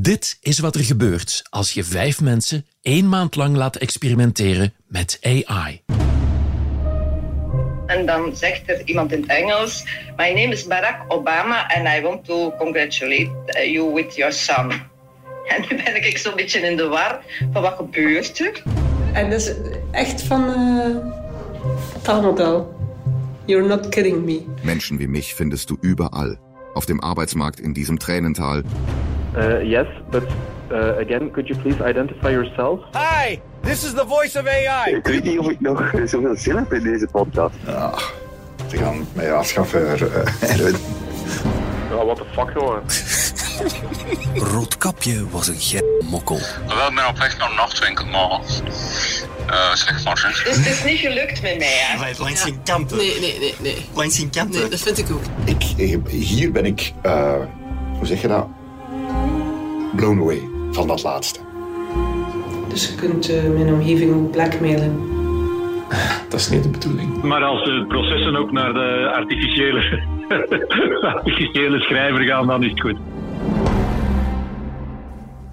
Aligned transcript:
Dit 0.00 0.38
is 0.40 0.58
wat 0.58 0.74
er 0.74 0.84
gebeurt 0.84 1.42
als 1.50 1.72
je 1.72 1.84
vijf 1.84 2.20
mensen 2.20 2.66
één 2.82 3.08
maand 3.08 3.36
lang 3.36 3.56
laat 3.56 3.76
experimenteren 3.76 4.74
met 4.86 5.18
AI. 5.22 5.82
En 7.86 8.06
dan 8.06 8.36
zegt 8.36 8.62
er 8.66 8.82
iemand 8.84 9.12
in 9.12 9.20
het 9.20 9.30
Engels: 9.30 9.84
My 10.16 10.28
name 10.28 10.48
is 10.52 10.66
Barack 10.66 11.04
Obama 11.08 11.66
and 11.76 11.88
I 11.88 12.00
want 12.02 12.24
to 12.24 12.52
congratulate 12.58 13.30
you 13.72 13.94
with 13.94 14.14
your 14.14 14.32
son. 14.32 14.72
En 15.44 15.64
nu 15.68 15.82
ben 15.82 16.04
ik 16.04 16.18
zo'n 16.18 16.34
beetje 16.36 16.60
in 16.60 16.76
de 16.76 16.86
war 16.86 17.24
van 17.52 17.62
wat 17.62 17.74
gebeurt 17.76 18.38
er. 18.38 18.62
En 19.12 19.30
dat 19.30 19.40
is 19.40 19.52
echt 19.90 20.22
van 20.22 20.48
uh, 20.48 20.96
taalmodel. 22.02 22.74
You're 23.44 23.66
not 23.66 23.88
kidding 23.88 24.24
me. 24.24 24.44
Menschen 24.62 24.96
wie 24.96 25.08
mich 25.08 25.34
findest 25.34 25.68
du 25.68 25.76
überall. 25.82 26.43
Auf 26.74 26.86
dem 26.86 27.00
Arbeitsmarkt 27.00 27.60
in 27.60 27.72
diesem 27.72 27.98
Tränental. 27.98 28.62
Uh, 29.36 29.60
yes, 29.62 29.86
but 30.10 30.24
uh, 30.70 30.98
again, 31.00 31.32
could 31.32 31.48
you 31.48 31.56
please 31.56 31.80
identify 31.80 32.30
yourself? 32.30 32.80
Hi, 32.94 33.40
this 33.62 33.84
is 33.84 33.94
the 33.94 34.04
voice 34.04 34.38
of 34.38 34.46
AI. 34.46 34.94
Ik 34.94 35.06
weet 35.06 35.24
niet 35.24 35.38
of 35.38 35.48
ik 35.48 35.60
nog 35.60 35.92
zoveel 36.04 36.36
zin 36.36 36.56
heb 36.56 36.72
in 36.72 36.82
deze 36.82 37.06
podcast. 37.06 37.54
Ja, 37.66 37.94
ze 38.70 38.76
gaan 38.76 39.06
mij 39.12 39.32
afschaffen, 39.32 39.88
Erwin. 39.88 40.76
Ja, 41.90 42.04
what 42.04 42.16
the 42.16 42.24
fuck. 42.32 42.52
Roodkapje 44.34 45.28
was 45.30 45.48
een 45.48 45.60
ge 45.60 46.00
mokkel. 46.10 46.38
Wel, 46.66 46.88
ik 46.88 46.94
ben 46.94 47.08
op 47.08 47.18
weg 47.18 47.38
naar 47.38 47.50
een 47.50 47.56
nachtwinkel, 47.56 48.06
maar... 48.06 48.40
Uh, 49.50 49.74
zeg 49.74 50.04
maar. 50.04 50.32
Dus 50.44 50.56
het 50.56 50.66
is 50.66 50.84
niet 50.84 50.98
gelukt 50.98 51.42
met 51.42 51.58
mij, 51.58 51.76
hè? 51.82 51.98
Maar 51.98 52.14
langs 52.18 52.42
geen 52.42 52.62
kanten. 52.64 52.96
Nee, 52.96 53.20
nee, 53.20 53.38
nee, 53.38 53.54
nee. 53.60 53.86
Langs 53.94 54.18
geen 54.18 54.30
kanten. 54.30 54.60
Nee, 54.60 54.70
dat 54.70 54.80
vind 54.80 54.98
ik 54.98 55.10
ook. 55.10 55.22
Ik, 55.44 55.62
hier 56.10 56.52
ben 56.52 56.64
ik, 56.64 56.92
uh, 57.06 57.32
hoe 57.98 58.06
zeg 58.06 58.20
je 58.20 58.28
dat? 58.28 58.46
Blown 59.96 60.20
away 60.20 60.42
van 60.70 60.86
dat 60.86 61.02
laatste. 61.02 61.40
Dus 62.68 62.86
je 62.88 62.94
kunt 62.94 63.30
uh, 63.30 63.42
mijn 63.42 63.72
omgeving 63.72 64.14
ook 64.14 64.30
blackmailen. 64.30 65.12
Dat 66.28 66.40
is 66.40 66.48
niet 66.48 66.62
de 66.62 66.68
bedoeling. 66.68 67.22
Maar 67.22 67.44
als 67.44 67.64
de 67.64 67.84
processen 67.88 68.36
ook 68.36 68.52
naar 68.52 68.72
de 68.72 69.10
artificiële, 69.14 70.02
artificiële 71.14 71.80
schrijver 71.80 72.22
gaan, 72.22 72.46
dan 72.46 72.62
is 72.62 72.70
het 72.70 72.80
goed. 72.80 72.96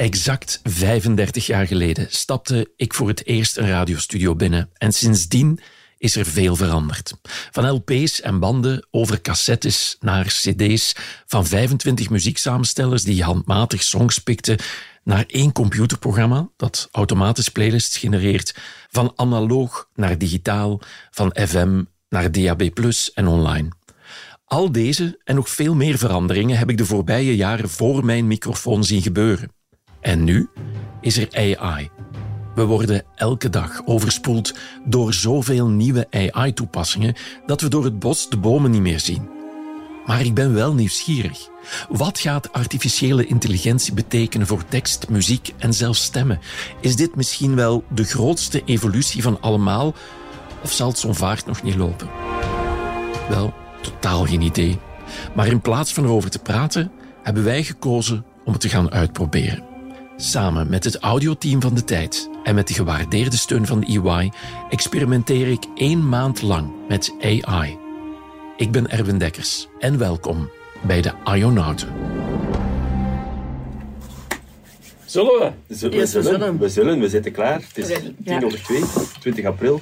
Exact 0.02 0.60
35 0.64 1.46
jaar 1.46 1.68
geleden 1.68 2.08
stapte 2.10 2.72
ik 2.76 2.94
voor 2.94 3.08
het 3.08 3.26
eerst 3.26 3.58
een 3.58 3.68
radiostudio 3.68 4.36
binnen 4.36 4.70
en 4.74 4.92
sindsdien 4.92 5.60
is 5.98 6.16
er 6.16 6.26
veel 6.26 6.56
veranderd. 6.56 7.14
Van 7.52 7.70
LP's 7.70 8.22
en 8.22 8.40
banden 8.40 8.88
over 8.92 9.22
cassettes 9.22 9.98
naar 10.00 10.26
CD's, 10.26 10.96
van 11.26 11.46
25 11.46 12.10
muzieksamenstellers 12.10 13.04
die 13.04 13.24
handmatig 13.24 13.84
songs 13.84 14.20
pikten 14.20 14.58
naar 15.04 15.24
één 15.28 15.52
computerprogramma 15.52 16.50
dat 16.58 16.90
automatisch 16.92 17.50
playlists 17.50 17.98
genereert, 17.98 18.56
van 18.90 19.14
analoog 19.16 19.90
naar 19.96 20.18
digitaal, 20.18 20.82
van 21.12 21.36
FM 21.48 21.84
naar 22.10 22.32
DAB+ 22.32 22.62
en 23.14 23.28
online. 23.28 23.68
Al 24.46 24.72
deze 24.72 25.20
en 25.24 25.36
nog 25.36 25.50
veel 25.50 25.76
meer 25.76 25.98
veranderingen 25.98 26.58
heb 26.58 26.70
ik 26.70 26.78
de 26.78 26.86
voorbije 26.86 27.36
jaren 27.36 27.70
voor 27.70 28.06
mijn 28.06 28.28
microfoon 28.28 28.84
zien 28.84 29.02
gebeuren. 29.02 29.60
En 30.02 30.24
nu 30.24 30.50
is 31.02 31.18
er 31.18 31.58
AI. 31.60 31.90
We 32.56 32.64
worden 32.64 33.04
elke 33.16 33.50
dag 33.50 33.82
overspoeld 33.86 34.54
door 34.86 35.14
zoveel 35.14 35.68
nieuwe 35.68 36.08
AI-toepassingen 36.10 37.16
dat 37.46 37.62
we 37.62 37.68
door 37.68 37.84
het 37.84 38.00
bos 38.00 38.30
de 38.30 38.38
bomen 38.38 38.72
niet 38.72 38.82
meer 38.82 39.00
zien. 39.00 39.30
Maar 40.06 40.22
ik 40.22 40.34
ben 40.34 40.54
wel 40.54 40.74
nieuwsgierig. 40.74 41.50
Wat 41.90 42.20
gaat 42.20 42.54
artificiële 42.54 43.26
intelligentie 43.26 43.94
betekenen 43.94 44.48
voor 44.48 44.66
tekst, 44.66 45.10
muziek 45.10 45.54
en 45.58 45.74
zelfs 45.74 46.04
stemmen? 46.04 46.40
Is 46.80 46.96
dit 46.96 47.16
misschien 47.16 47.56
wel 47.56 47.84
de 47.90 48.04
grootste 48.04 48.62
evolutie 48.66 49.22
van 49.22 49.42
allemaal? 49.42 49.94
Of 50.64 50.72
zal 50.72 50.88
het 50.88 50.98
zo'n 50.98 51.16
vaart 51.16 51.46
nog 51.46 51.64
niet 51.64 51.76
lopen? 51.76 52.10
Wel, 53.30 53.54
totaal 53.82 54.26
geen 54.26 54.42
idee. 54.42 54.80
Maar 55.36 55.48
in 55.48 55.62
plaats 55.62 55.94
van 55.94 56.04
erover 56.04 56.30
te 56.30 56.40
praten, 56.40 56.92
hebben 57.24 57.44
wij 57.44 57.64
gekozen 57.64 58.26
om 58.46 58.52
het 58.52 58.62
te 58.62 58.70
gaan 58.70 58.92
uitproberen. 58.92 59.71
Samen 60.22 60.70
met 60.70 60.84
het 60.84 60.98
audioteam 61.00 61.62
van 61.62 61.74
de 61.76 61.84
tijd 61.84 62.30
en 62.44 62.56
met 62.56 62.68
de 62.68 62.74
gewaardeerde 62.74 63.38
steun 63.38 63.66
van 63.66 63.84
EY 63.84 64.32
experimenteer 64.70 65.48
ik 65.48 65.64
één 65.76 66.10
maand 66.10 66.42
lang 66.42 66.72
met 66.88 67.14
AI. 67.22 67.78
Ik 68.58 68.72
ben 68.72 68.90
Erwin 68.90 69.18
Dekkers 69.18 69.68
en 69.80 69.98
welkom 69.98 70.50
bij 70.82 71.02
de 71.02 71.12
Ionauten. 71.36 71.88
Zullen 75.06 75.54
we? 75.68 75.76
Zullen, 75.76 76.00
we 76.00 76.06
zullen. 76.06 76.58
We 76.58 76.70
zullen, 76.70 77.00
we 77.00 77.10
zitten 77.10 77.32
klaar. 77.32 77.62
Het 77.74 77.78
is 77.78 77.88
Ja. 78.24 78.40
10 78.40 78.46
over 78.46 78.64
2, 78.64 78.84
20 79.20 79.46
april. 79.46 79.82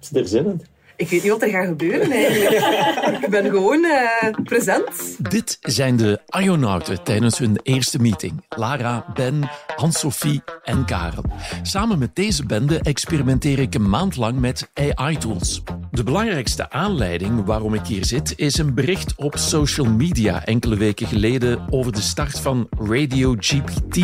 Is 0.00 0.12
er 0.12 0.28
zin 0.28 0.44
in? 0.44 0.62
Ik 0.98 1.08
weet 1.08 1.22
niet 1.22 1.32
wat 1.32 1.42
er 1.42 1.48
gaat 1.48 1.66
gebeuren 1.66 2.10
eigenlijk. 2.10 3.22
ik 3.24 3.30
ben 3.30 3.50
gewoon 3.50 3.84
uh, 3.84 4.30
present. 4.44 5.16
Dit 5.30 5.58
zijn 5.60 5.96
de 5.96 6.20
Ionauten 6.40 7.02
tijdens 7.02 7.38
hun 7.38 7.58
eerste 7.62 7.98
meeting. 7.98 8.44
Lara, 8.48 9.04
Ben, 9.14 9.50
Anne-Sophie 9.76 10.42
en 10.64 10.84
Karel. 10.84 11.24
Samen 11.62 11.98
met 11.98 12.16
deze 12.16 12.46
bende 12.46 12.80
experimenteer 12.80 13.58
ik 13.58 13.74
een 13.74 13.88
maand 13.88 14.16
lang 14.16 14.38
met 14.38 14.70
AI-tools. 14.74 15.62
De 15.90 16.02
belangrijkste 16.02 16.70
aanleiding 16.70 17.44
waarom 17.44 17.74
ik 17.74 17.86
hier 17.86 18.04
zit 18.04 18.32
is 18.36 18.58
een 18.58 18.74
bericht 18.74 19.14
op 19.16 19.36
social 19.36 19.86
media 19.86 20.44
enkele 20.44 20.76
weken 20.76 21.06
geleden 21.06 21.66
over 21.70 21.92
de 21.92 22.00
start 22.00 22.40
van 22.40 22.68
Radio 22.78 23.34
GPT. 23.38 23.98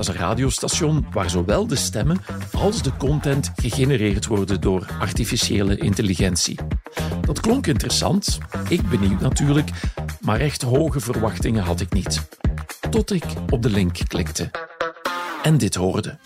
Dat 0.00 0.08
is 0.08 0.14
een 0.14 0.20
radiostation 0.20 1.06
waar 1.12 1.30
zowel 1.30 1.66
de 1.66 1.76
stemmen 1.76 2.18
als 2.52 2.82
de 2.82 2.96
content 2.96 3.52
gegenereerd 3.56 4.26
worden 4.26 4.60
door 4.60 4.86
artificiële 5.00 5.76
intelligentie. 5.76 6.58
Dat 7.20 7.40
klonk 7.40 7.66
interessant, 7.66 8.38
ik 8.68 8.88
benieuwd 8.88 9.20
natuurlijk, 9.20 9.70
maar 10.20 10.40
echt 10.40 10.62
hoge 10.62 11.00
verwachtingen 11.00 11.62
had 11.62 11.80
ik 11.80 11.92
niet. 11.92 12.28
Tot 12.90 13.12
ik 13.12 13.24
op 13.50 13.62
de 13.62 13.70
link 13.70 13.98
klikte 14.08 14.50
en 15.42 15.58
dit 15.58 15.74
hoorde. 15.74 16.18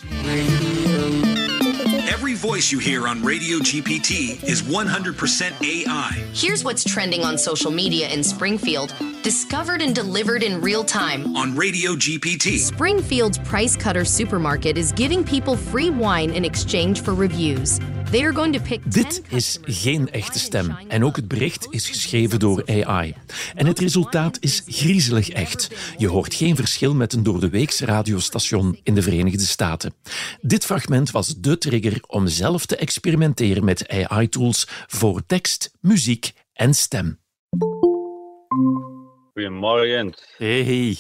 Voice 2.44 2.71
you 2.71 2.78
hear 2.78 3.09
on 3.09 3.25
Radio 3.25 3.56
GPT 3.56 4.44
is 4.44 4.60
100% 4.60 5.62
AI. 5.62 6.10
Here's 6.34 6.62
what's 6.62 6.84
trending 6.84 7.25
on 7.25 7.38
social 7.38 7.71
media 7.71 8.06
in 8.10 8.22
Springfield, 8.22 8.94
discovered 9.22 9.81
and 9.81 9.94
delivered 9.94 10.43
in 10.43 10.60
real 10.60 10.84
time. 10.84 11.34
On 11.38 11.56
Radio 11.56 11.93
GPT. 11.93 12.59
Springfield's 12.59 13.38
Price 13.38 13.77
Cutter 13.77 14.05
supermarket 14.05 14.77
is 14.77 14.93
giving 14.93 15.25
people 15.25 15.56
free 15.56 15.88
wine 15.88 16.32
in 16.32 16.44
exchange 16.44 17.00
for 17.00 17.15
reviews. 17.15 17.81
They 18.15 18.25
are 18.25 18.35
going 18.35 18.57
to 18.57 18.63
pick 18.63 18.93
Dit 18.93 19.23
is 19.29 19.59
geen 19.63 20.11
echte 20.11 20.39
stem 20.39 20.77
en 20.89 21.05
ook 21.05 21.17
het 21.17 21.29
bericht 21.29 21.67
is 21.71 21.89
geschreven 21.89 22.39
door 22.39 22.63
AI. 22.67 23.15
En 23.55 23.67
het 23.67 23.79
resultaat 23.79 24.37
is 24.41 24.63
griezelig 24.67 25.31
echt. 25.31 25.95
Je 25.97 26.09
hoort 26.09 26.35
geen 26.35 26.57
verschil 26.57 26.95
met 26.95 27.13
een 27.13 27.23
door 27.23 27.41
de 27.41 27.49
weekse 27.49 27.87
radiostation 27.87 28.79
in 28.83 28.95
de 28.95 29.03
Verenigde 29.03 29.43
Staten. 29.43 29.95
Dit 30.41 30.65
fragment 30.65 31.11
was 31.11 31.37
de 31.37 31.59
trigger 31.59 32.03
om 32.07 32.27
zelf 32.27 32.67
te 32.67 32.77
experimenteren 32.77 33.65
met 33.65 33.89
AI-tools 33.89 34.67
voor 34.87 35.27
tekst, 35.27 35.79
muziek 35.81 36.33
en 36.53 36.75
stem. 36.75 37.19
Goedemorgen. 39.33 40.15
Hey. 40.37 40.97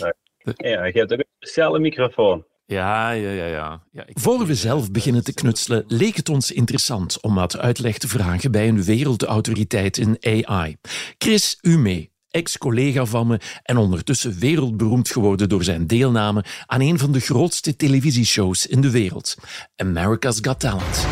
Ja, 0.56 0.84
je 0.84 0.98
hebt 0.98 1.12
ook 1.12 1.18
een 1.18 1.26
speciale 1.36 1.78
microfoon. 1.78 2.44
Ja, 2.66 3.10
ja, 3.10 3.30
ja. 3.30 3.46
ja. 3.46 3.82
ja 3.92 4.06
ik... 4.06 4.18
Voor 4.18 4.46
we 4.46 4.54
zelf 4.54 4.90
beginnen 4.90 5.24
te 5.24 5.32
knutselen, 5.32 5.84
leek 5.86 6.16
het 6.16 6.28
ons 6.28 6.50
interessant 6.50 7.20
om 7.20 7.34
wat 7.34 7.58
uitleg 7.58 7.98
te 7.98 8.08
vragen 8.08 8.50
bij 8.50 8.68
een 8.68 8.82
wereldautoriteit 8.82 9.98
in 9.98 10.16
AI. 10.20 10.76
Chris 11.18 11.58
Ume, 11.60 12.08
ex-collega 12.30 13.04
van 13.04 13.26
me 13.26 13.40
en 13.62 13.76
ondertussen 13.76 14.38
wereldberoemd 14.38 15.10
geworden 15.10 15.48
door 15.48 15.64
zijn 15.64 15.86
deelname 15.86 16.44
aan 16.66 16.80
een 16.80 16.98
van 16.98 17.12
de 17.12 17.20
grootste 17.20 17.76
televisieshows 17.76 18.66
in 18.66 18.80
de 18.80 18.90
wereld, 18.90 19.34
America's 19.76 20.38
Got 20.40 20.60
Talent. 20.60 21.06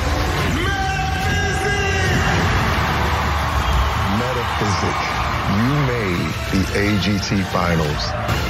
Metaphysic, 4.18 5.21
you 5.60 5.74
made 5.96 6.28
the 6.52 6.62
AGT 6.84 7.30
finals. 7.56 8.02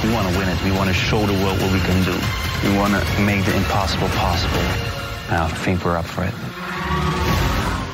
We 0.03 0.09
want 0.15 0.25
to 0.29 0.33
win 0.39 0.47
it. 0.53 0.57
We 0.63 0.71
want 0.71 0.89
to 0.89 0.93
show 0.93 1.25
the 1.25 1.37
world 1.43 1.57
what 1.61 1.71
we 1.71 1.81
can 1.89 1.99
do. 2.03 2.17
We 2.63 2.77
want 2.77 2.93
to 2.93 3.21
make 3.21 3.43
the 3.45 3.55
impossible 3.55 4.07
possible. 4.07 4.65
Now, 5.29 5.45
I 5.45 5.53
think 5.63 5.83
we're 5.83 5.97
up 5.97 6.05
for 6.05 6.23
it. 6.23 6.33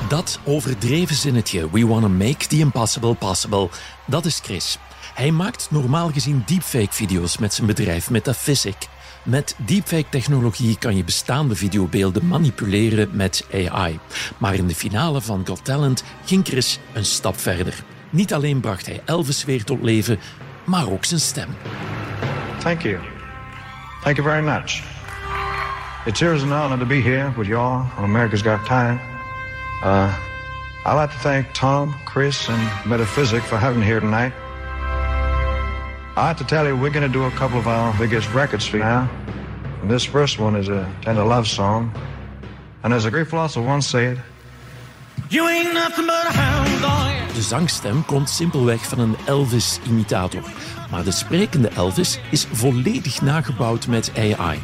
Dat 0.08 0.40
overdreven 0.44 1.16
zinnetje, 1.16 1.70
we 1.70 1.86
want 1.86 2.02
to 2.02 2.08
make 2.08 2.46
the 2.46 2.56
impossible 2.56 3.14
possible, 3.14 3.68
dat 4.06 4.24
is 4.24 4.40
Chris. 4.42 4.78
Hij 5.14 5.30
maakt 5.30 5.70
normaal 5.70 6.10
gezien 6.10 6.42
deepfake-video's 6.46 7.38
met 7.38 7.54
zijn 7.54 7.66
bedrijf 7.66 8.10
Metaphysic. 8.10 8.76
Met 9.22 9.54
deepfake-technologie 9.58 10.78
kan 10.78 10.96
je 10.96 11.04
bestaande 11.04 11.54
videobeelden 11.54 12.26
manipuleren 12.26 13.08
met 13.12 13.46
AI. 13.52 13.98
Maar 14.38 14.54
in 14.54 14.66
de 14.66 14.74
finale 14.74 15.20
van 15.20 15.46
Got 15.46 15.64
Talent 15.64 16.04
ging 16.24 16.46
Chris 16.46 16.78
een 16.92 17.04
stap 17.04 17.40
verder. 17.40 17.84
Niet 18.10 18.34
alleen 18.34 18.60
bracht 18.60 18.86
hij 18.86 19.00
Elvis 19.04 19.44
weer 19.44 19.64
tot 19.64 19.82
leven, 19.82 20.18
maar 20.64 20.90
ook 20.90 21.04
zijn 21.04 21.20
stem. 21.20 21.48
Thank 22.58 22.82
you. 22.82 22.98
Thank 24.02 24.16
you 24.16 24.28
very 24.28 24.42
much. 24.42 24.82
It's 26.06 26.22
as 26.22 26.42
an 26.42 26.52
honor 26.52 26.78
to 26.78 26.86
be 26.86 27.00
here 27.00 27.32
with 27.36 27.46
y'all 27.46 27.84
on 27.98 28.04
America's 28.04 28.42
Got 28.42 28.66
Talent. 28.66 29.00
Uh, 29.84 30.12
I'd 30.86 30.94
like 30.94 31.10
to 31.10 31.18
thank 31.18 31.52
Tom, 31.52 31.94
Chris, 32.04 32.48
and 32.48 32.86
Metaphysic 32.86 33.42
for 33.42 33.58
having 33.58 33.80
me 33.80 33.86
here 33.86 34.00
tonight. 34.00 34.32
I 36.16 36.26
have 36.26 36.38
to 36.38 36.44
tell 36.44 36.66
you, 36.66 36.76
we're 36.76 36.90
going 36.90 37.06
to 37.06 37.18
do 37.18 37.24
a 37.24 37.30
couple 37.30 37.58
of 37.58 37.66
our 37.66 37.96
biggest 37.98 38.32
records 38.34 38.66
for 38.66 38.78
you 38.78 38.82
now. 38.82 39.08
And 39.82 39.90
this 39.90 40.04
first 40.04 40.38
one 40.38 40.56
is 40.56 40.68
a 40.68 40.90
tender 41.02 41.24
love 41.24 41.46
song. 41.46 41.92
And 42.82 42.92
as 42.92 43.04
a 43.04 43.10
great 43.10 43.28
philosopher 43.28 43.66
once 43.66 43.86
said, 43.86 44.20
You 45.30 45.48
ain't 45.48 45.74
nothing 45.74 46.06
but 46.06 46.26
a 46.26 46.32
hound. 46.32 46.59
De 47.34 47.42
zangstem 47.42 48.04
komt 48.04 48.28
simpelweg 48.28 48.88
van 48.88 48.98
een 48.98 49.14
Elvis-imitator. 49.26 50.42
Maar 50.90 51.04
de 51.04 51.10
sprekende 51.10 51.68
Elvis 51.68 52.20
is 52.30 52.44
volledig 52.44 53.22
nagebouwd 53.22 53.86
met 53.86 54.12
AI. 54.16 54.58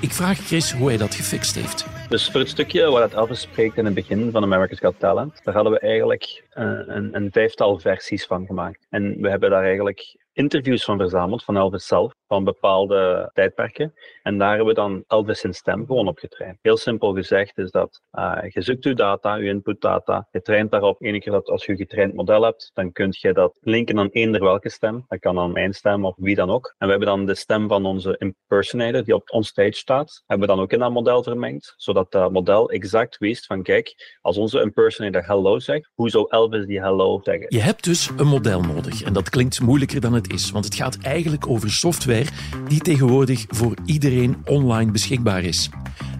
Ik 0.00 0.10
vraag 0.10 0.38
Chris 0.38 0.72
hoe 0.72 0.88
hij 0.88 0.96
dat 0.96 1.14
gefixt 1.14 1.54
heeft. 1.54 1.86
Dus 2.08 2.30
voor 2.30 2.40
het 2.40 2.48
stukje 2.48 2.90
waar 2.90 3.02
het 3.02 3.12
Elvis 3.12 3.40
spreekt 3.40 3.76
in 3.76 3.84
het 3.84 3.94
begin 3.94 4.30
van 4.30 4.42
America's 4.42 4.78
Got 4.78 4.98
Talent, 4.98 5.40
daar 5.44 5.54
hadden 5.54 5.72
we 5.72 5.78
eigenlijk 5.78 6.44
uh, 6.54 6.64
een, 6.86 7.16
een, 7.16 7.28
vijftal 7.32 7.78
versies 7.78 8.26
van 8.26 8.46
gemaakt. 8.46 8.86
En 8.90 9.20
we 9.20 9.28
hebben 9.28 9.50
daar 9.50 9.64
eigenlijk 9.64 10.16
interviews 10.38 10.84
van 10.84 10.98
verzameld, 10.98 11.44
van 11.44 11.56
Elvis 11.56 11.86
zelf, 11.86 12.12
van 12.26 12.44
bepaalde 12.44 13.30
tijdperken. 13.32 13.94
En 14.22 14.38
daar 14.38 14.48
hebben 14.48 14.66
we 14.66 14.74
dan 14.74 15.04
Elvis 15.06 15.44
in 15.44 15.54
stem 15.54 15.86
gewoon 15.86 16.08
op 16.08 16.18
getraind. 16.18 16.58
Heel 16.60 16.76
simpel 16.76 17.14
gezegd 17.14 17.58
is 17.58 17.70
dat 17.70 18.00
uh, 18.12 18.38
je 18.48 18.62
zoekt 18.62 18.84
je 18.84 18.94
data, 18.94 19.34
je 19.34 19.48
input 19.48 19.80
data, 19.80 20.28
je 20.30 20.42
traint 20.42 20.70
daarop. 20.70 20.96
Eén 21.02 21.20
keer 21.20 21.32
dat 21.32 21.48
als 21.48 21.64
je 21.64 21.72
een 21.72 21.78
getraind 21.78 22.14
model 22.14 22.42
hebt, 22.42 22.70
dan 22.74 22.92
kun 22.92 23.08
je 23.18 23.32
dat 23.32 23.58
linken 23.60 23.98
aan 23.98 24.08
eender 24.08 24.40
welke 24.40 24.70
stem. 24.70 25.04
Dat 25.08 25.18
kan 25.18 25.38
aan 25.38 25.52
mijn 25.52 25.74
stem 25.74 26.04
of 26.04 26.14
wie 26.16 26.34
dan 26.34 26.50
ook. 26.50 26.74
En 26.78 26.86
we 26.86 26.90
hebben 26.90 27.08
dan 27.08 27.26
de 27.26 27.34
stem 27.34 27.68
van 27.68 27.84
onze 27.84 28.16
impersonator 28.18 29.04
die 29.04 29.14
op 29.14 29.30
onstage 29.30 29.72
staat, 29.72 30.22
hebben 30.26 30.48
we 30.48 30.54
dan 30.54 30.62
ook 30.62 30.72
in 30.72 30.78
dat 30.78 30.92
model 30.92 31.22
vermengd, 31.22 31.74
zodat 31.76 32.12
dat 32.12 32.32
model 32.32 32.70
exact 32.70 33.18
wist 33.18 33.46
van 33.46 33.62
kijk, 33.62 34.18
als 34.20 34.36
onze 34.36 34.60
impersonator 34.60 35.26
hello 35.26 35.58
zegt, 35.58 35.90
hoe 35.94 36.10
zou 36.10 36.26
Elvis 36.28 36.66
die 36.66 36.80
hello 36.80 37.20
zeggen? 37.22 37.46
Je 37.48 37.60
hebt 37.60 37.84
dus 37.84 38.10
een 38.16 38.26
model 38.26 38.60
nodig 38.60 39.02
en 39.02 39.12
dat 39.12 39.30
klinkt 39.30 39.60
moeilijker 39.60 40.00
dan 40.00 40.12
het 40.12 40.27
is, 40.32 40.50
want 40.50 40.64
het 40.64 40.74
gaat 40.74 40.98
eigenlijk 40.98 41.46
over 41.46 41.70
software 41.70 42.26
die 42.68 42.80
tegenwoordig 42.80 43.44
voor 43.48 43.74
iedereen 43.84 44.36
online 44.44 44.90
beschikbaar 44.90 45.42
is. 45.42 45.70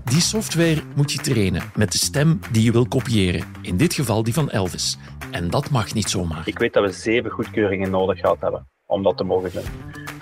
Die 0.04 0.20
software 0.20 0.82
moet 0.96 1.12
je 1.12 1.18
trainen 1.18 1.62
met 1.76 1.92
de 1.92 1.98
stem 1.98 2.40
die 2.52 2.62
je 2.62 2.72
wil 2.72 2.88
kopiëren, 2.88 3.44
in 3.62 3.76
dit 3.76 3.94
geval 3.94 4.22
die 4.22 4.34
van 4.34 4.50
Elvis. 4.50 4.98
En 5.30 5.50
dat 5.50 5.70
mag 5.70 5.94
niet 5.94 6.10
zomaar. 6.10 6.42
Ik 6.44 6.58
weet 6.58 6.72
dat 6.72 6.84
we 6.84 6.92
zeven 6.92 7.30
goedkeuringen 7.30 7.90
nodig 7.90 8.20
gehad 8.20 8.40
hebben 8.40 8.66
om 8.86 9.02
dat 9.02 9.16
te 9.16 9.24
mogen 9.24 9.52
doen. 9.52 9.64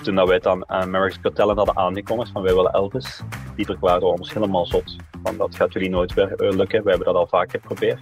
Toen 0.02 0.14
dat 0.14 0.26
wij 0.26 0.36
het 0.36 0.46
aan 0.46 0.68
America's 0.68 1.18
Got 1.22 1.34
Talent 1.34 1.56
hadden 1.56 1.76
aangekondigd 1.76 2.30
van 2.30 2.42
wij 2.42 2.54
willen 2.54 2.72
Elvis, 2.72 3.20
die 3.56 3.64
verklaarden 3.64 4.08
ons 4.08 4.34
helemaal 4.34 4.66
zot. 4.66 4.96
Van 5.22 5.36
dat 5.36 5.56
gaat 5.56 5.72
jullie 5.72 5.90
nooit 5.90 6.14
weer 6.14 6.34
lukken, 6.38 6.82
we 6.82 6.88
hebben 6.88 7.06
dat 7.06 7.16
al 7.16 7.26
vaak 7.26 7.50
geprobeerd. 7.50 7.98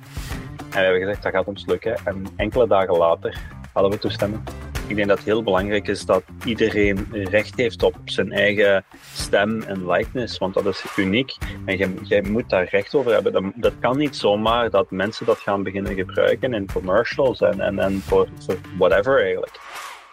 En 0.75 0.81
we 0.81 0.87
hebben 0.87 1.01
gezegd 1.01 1.23
dat 1.23 1.33
gaat 1.33 1.47
ons 1.47 1.67
lukken. 1.67 1.97
En 2.05 2.27
enkele 2.37 2.67
dagen 2.67 2.97
later 2.97 3.41
hadden 3.73 3.93
we 3.93 3.99
toestemming. 3.99 4.43
Ik 4.87 4.97
denk 4.97 5.09
dat 5.09 5.19
het 5.19 5.27
heel 5.27 5.43
belangrijk 5.43 5.89
is 5.89 6.05
dat 6.05 6.23
iedereen 6.45 7.09
recht 7.13 7.57
heeft 7.57 7.83
op 7.83 7.97
zijn 8.05 8.33
eigen 8.33 8.85
stem 9.15 9.63
en 9.63 9.91
likeness, 9.91 10.39
want 10.39 10.55
dat 10.55 10.67
is 10.67 10.85
uniek. 10.97 11.37
En 11.65 11.99
jij, 12.03 12.23
moet 12.23 12.51
daar 12.51 12.69
recht 12.71 12.95
over 12.95 13.13
hebben. 13.13 13.33
Dat, 13.33 13.45
dat, 13.55 13.73
kan 13.81 13.97
niet 13.97 14.17
zomaar 14.17 14.71
dat 14.71 14.91
mensen 14.91 15.27
dat 15.27 15.39
gaan 15.39 15.63
beginnen 15.63 15.95
gebruiken 15.95 16.55
in 16.55 16.67
commercials 16.73 17.41
en, 17.41 17.61
en, 17.61 17.79
en 17.79 18.01
voor, 18.01 18.29
voor 18.39 18.57
whatever 18.79 19.23
eigenlijk. 19.23 19.61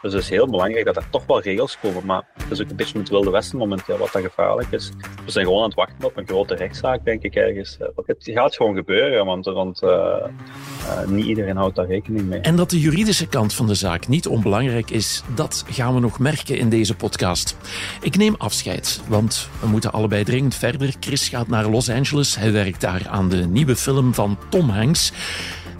Dus 0.01 0.13
het 0.13 0.21
is 0.21 0.29
heel 0.29 0.49
belangrijk 0.49 0.85
dat 0.85 0.95
er 0.95 1.09
toch 1.09 1.25
wel 1.25 1.41
regels 1.41 1.77
komen. 1.81 2.05
Maar 2.05 2.23
het 2.33 2.51
is 2.51 2.61
ook 2.61 2.69
een 2.69 2.75
beetje 2.75 2.99
het 2.99 3.09
Wilde 3.09 3.29
Westen 3.29 3.57
momenteel 3.57 3.97
wat 3.97 4.11
dat 4.11 4.21
gevaarlijk 4.21 4.71
is. 4.71 4.91
We 5.25 5.31
zijn 5.31 5.45
gewoon 5.45 5.59
aan 5.61 5.67
het 5.67 5.75
wachten 5.75 6.05
op 6.05 6.17
een 6.17 6.27
grote 6.27 6.55
rechtszaak, 6.55 7.05
denk 7.05 7.23
ik 7.23 7.35
ergens. 7.35 7.77
Het 8.05 8.17
gaat 8.33 8.55
gewoon 8.55 8.75
gebeuren, 8.75 9.25
want, 9.25 9.81
uh, 9.83 9.89
uh, 9.89 11.07
niet 11.07 11.25
iedereen 11.25 11.55
houdt 11.55 11.75
daar 11.75 11.87
rekening 11.87 12.27
mee. 12.27 12.39
En 12.39 12.55
dat 12.55 12.69
de 12.69 12.79
juridische 12.79 13.27
kant 13.27 13.53
van 13.53 13.67
de 13.67 13.73
zaak 13.73 14.07
niet 14.07 14.27
onbelangrijk 14.27 14.89
is, 14.89 15.23
dat 15.35 15.65
gaan 15.69 15.93
we 15.93 15.99
nog 15.99 16.19
merken 16.19 16.57
in 16.57 16.69
deze 16.69 16.95
podcast. 16.95 17.57
Ik 18.01 18.17
neem 18.17 18.35
afscheid, 18.37 19.01
want 19.07 19.49
we 19.61 19.67
moeten 19.67 19.91
allebei 19.91 20.23
dringend 20.23 20.55
verder. 20.55 20.93
Chris 20.99 21.29
gaat 21.29 21.47
naar 21.47 21.67
Los 21.67 21.89
Angeles. 21.89 22.35
Hij 22.35 22.51
werkt 22.51 22.81
daar 22.81 23.07
aan 23.09 23.29
de 23.29 23.45
nieuwe 23.45 23.75
film 23.75 24.13
van 24.13 24.37
Tom 24.49 24.69
Hanks. 24.69 25.11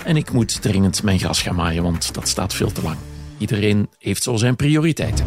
En 0.05 0.15
ik 0.15 0.31
moet 0.31 0.61
dringend 0.61 1.03
mijn 1.03 1.19
gras 1.19 1.41
gaan 1.41 1.55
maaien, 1.55 1.83
want 1.83 2.13
dat 2.13 2.27
staat 2.27 2.53
veel 2.53 2.71
te 2.71 2.81
lang. 2.81 2.97
Iedereen 3.41 3.89
heeft 3.97 4.23
zo 4.23 4.35
zijn 4.35 4.55
prioriteiten. 4.55 5.25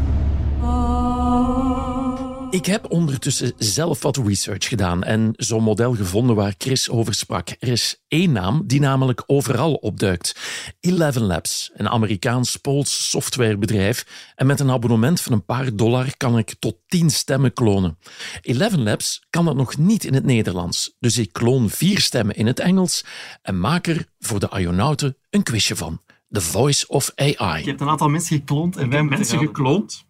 Ik 2.50 2.66
heb 2.66 2.90
ondertussen 2.90 3.52
zelf 3.56 4.02
wat 4.02 4.16
research 4.16 4.68
gedaan 4.68 5.02
en 5.04 5.32
zo'n 5.36 5.62
model 5.62 5.94
gevonden 5.94 6.36
waar 6.36 6.54
Chris 6.58 6.90
over 6.90 7.14
sprak. 7.14 7.48
Er 7.58 7.68
is 7.68 8.02
één 8.08 8.32
naam 8.32 8.62
die 8.66 8.80
namelijk 8.80 9.22
overal 9.26 9.74
opduikt. 9.74 10.36
Eleven 10.80 11.22
Labs, 11.22 11.70
een 11.74 11.88
Amerikaans-Pools 11.88 13.10
softwarebedrijf. 13.10 14.06
En 14.34 14.46
met 14.46 14.60
een 14.60 14.70
abonnement 14.70 15.20
van 15.20 15.32
een 15.32 15.44
paar 15.44 15.76
dollar 15.76 16.16
kan 16.16 16.38
ik 16.38 16.54
tot 16.58 16.76
tien 16.86 17.10
stemmen 17.10 17.52
klonen. 17.52 17.98
Eleven 18.42 18.82
Labs 18.82 19.22
kan 19.30 19.44
dat 19.44 19.56
nog 19.56 19.76
niet 19.78 20.04
in 20.04 20.14
het 20.14 20.24
Nederlands. 20.24 20.96
Dus 20.98 21.18
ik 21.18 21.32
kloon 21.32 21.70
vier 21.70 22.00
stemmen 22.00 22.34
in 22.34 22.46
het 22.46 22.60
Engels 22.60 23.04
en 23.42 23.60
maak 23.60 23.86
er 23.86 24.06
voor 24.18 24.40
de 24.40 24.48
Ionauten 24.58 25.16
een 25.30 25.42
quizje 25.42 25.76
van. 25.76 26.00
The 26.34 26.40
Voice 26.40 26.88
of 26.88 27.12
AI. 27.14 27.62
Je 27.62 27.68
hebt 27.68 27.80
een 27.80 27.88
aantal 27.88 28.08
mensen 28.08 28.36
gekloond 28.36 28.76
en 28.76 28.86
ik 28.86 28.92
heb 28.92 29.08
mensen 29.08 29.38
gekloond. 29.38 30.06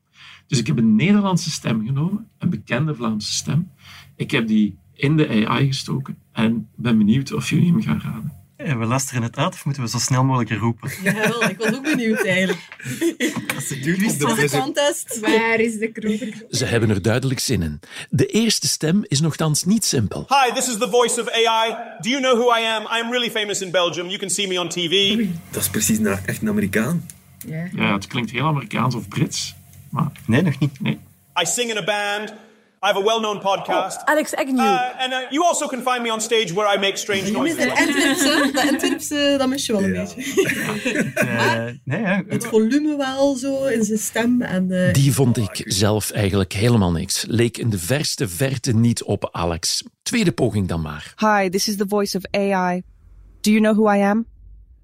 Dus 0.46 0.58
ik 0.58 0.66
heb 0.66 0.78
een 0.78 0.96
Nederlandse 0.96 1.50
stem 1.50 1.86
genomen, 1.86 2.28
een 2.38 2.50
bekende 2.50 2.94
Vlaamse 2.94 3.32
stem. 3.32 3.70
Ik 4.16 4.30
heb 4.30 4.46
die 4.46 4.78
in 4.92 5.16
de 5.16 5.46
AI 5.46 5.66
gestoken 5.66 6.18
en 6.32 6.68
ben 6.76 6.98
benieuwd 6.98 7.32
of 7.32 7.50
jullie 7.50 7.72
hem 7.72 7.82
gaan 7.82 8.00
raden. 8.00 8.32
En 8.56 8.78
we 8.78 8.84
luisteren 8.84 9.22
het 9.22 9.36
uit 9.36 9.52
of 9.52 9.64
moeten 9.64 9.82
we 9.82 9.88
zo 9.88 9.98
snel 9.98 10.24
mogelijk 10.24 10.50
roepen? 10.50 10.90
Jawel, 11.02 11.42
ik 11.42 11.58
was 11.58 11.74
ook 11.74 11.82
benieuwd 11.82 12.24
eigenlijk. 12.24 12.68
Duurt 13.82 14.24
op 14.24 14.36
de 14.36 14.48
contest. 14.50 15.20
Waar 15.20 15.60
is 15.60 15.78
de 15.78 15.92
kroeger? 15.92 16.44
Ze 16.50 16.64
hebben 16.64 16.90
er 16.90 17.02
duidelijk 17.02 17.40
zin 17.40 17.62
in. 17.62 17.80
De 18.10 18.26
eerste 18.26 18.68
stem 18.68 19.04
is 19.08 19.20
nogthans 19.20 19.64
niet 19.64 19.84
simpel. 19.84 20.26
Hi, 20.28 20.52
this 20.54 20.68
is 20.68 20.78
the 20.78 20.88
voice 20.90 21.20
of 21.20 21.30
AI. 21.30 21.76
Do 22.00 22.08
you 22.08 22.20
know 22.22 22.38
who 22.38 22.58
I 22.58 22.64
am? 22.64 22.82
I 22.82 23.02
am 23.02 23.10
really 23.10 23.30
famous 23.30 23.60
in 23.60 23.70
Belgium. 23.70 24.06
You 24.06 24.18
can 24.18 24.30
see 24.30 24.48
me 24.48 24.60
on 24.60 24.68
TV. 24.68 25.26
Dat 25.50 25.62
is 25.62 25.68
precies 25.68 25.98
een, 25.98 26.06
echt 26.06 26.42
een 26.42 26.48
Amerikaan. 26.48 27.06
Ja. 27.46 27.68
ja, 27.72 27.94
het 27.94 28.06
klinkt 28.06 28.30
heel 28.30 28.46
Amerikaans 28.46 28.94
of 28.94 29.08
Brits. 29.08 29.54
Maar... 29.90 30.10
Nee, 30.26 30.42
nog 30.42 30.58
niet. 30.58 30.80
Nee. 30.80 30.98
I 31.42 31.46
sing 31.46 31.70
in 31.70 31.76
a 31.76 31.84
band. 31.84 32.32
I 32.84 32.88
have 32.88 32.98
a 32.98 33.04
well-known 33.04 33.40
podcast. 33.40 33.96
Oh, 34.00 34.12
Alex 34.12 34.34
Agnew. 34.34 34.60
Uh, 34.62 34.92
and 34.98 35.12
uh, 35.12 35.20
you 35.30 35.42
also 35.42 35.66
can 35.68 35.80
find 35.82 36.02
me 36.02 36.10
on 36.10 36.20
stage 36.20 36.52
where 36.52 36.66
I 36.66 36.76
make 36.78 36.98
strange 36.98 37.30
noises. 37.30 37.56
Dat 37.56 37.78
Antwerpse, 37.78 38.50
dat 38.52 38.70
Antwerpse, 38.70 39.34
dat 39.38 39.48
mis 39.48 39.66
je 39.66 39.72
wel 39.72 39.84
een 39.84 39.92
beetje. 39.92 40.22
Uh, 41.24 41.64
nee, 41.84 42.00
ja. 42.00 42.22
Het 42.28 42.46
volume 42.46 42.96
wel 42.96 43.36
zo 43.36 43.64
in 43.64 43.84
zijn 43.84 43.98
stem. 43.98 44.42
En, 44.42 44.66
uh, 44.70 44.92
Die 44.92 45.12
vond 45.14 45.36
ik 45.36 45.62
zelf 45.64 46.10
eigenlijk 46.10 46.52
helemaal 46.52 46.92
niks. 46.92 47.24
Leek 47.28 47.58
in 47.58 47.70
de 47.70 47.78
verste 47.78 48.28
verte 48.28 48.72
niet 48.72 49.02
op 49.02 49.28
Alex. 49.32 49.82
Tweede 50.02 50.32
poging 50.32 50.68
dan 50.68 50.80
maar. 50.80 51.14
Hi, 51.16 51.48
this 51.48 51.68
is 51.68 51.76
the 51.76 51.84
voice 51.88 52.16
of 52.16 52.22
AI. 52.30 52.82
Do 53.40 53.50
you 53.50 53.62
know 53.62 53.76
who 53.76 53.94
I 53.94 54.02
am? 54.02 54.26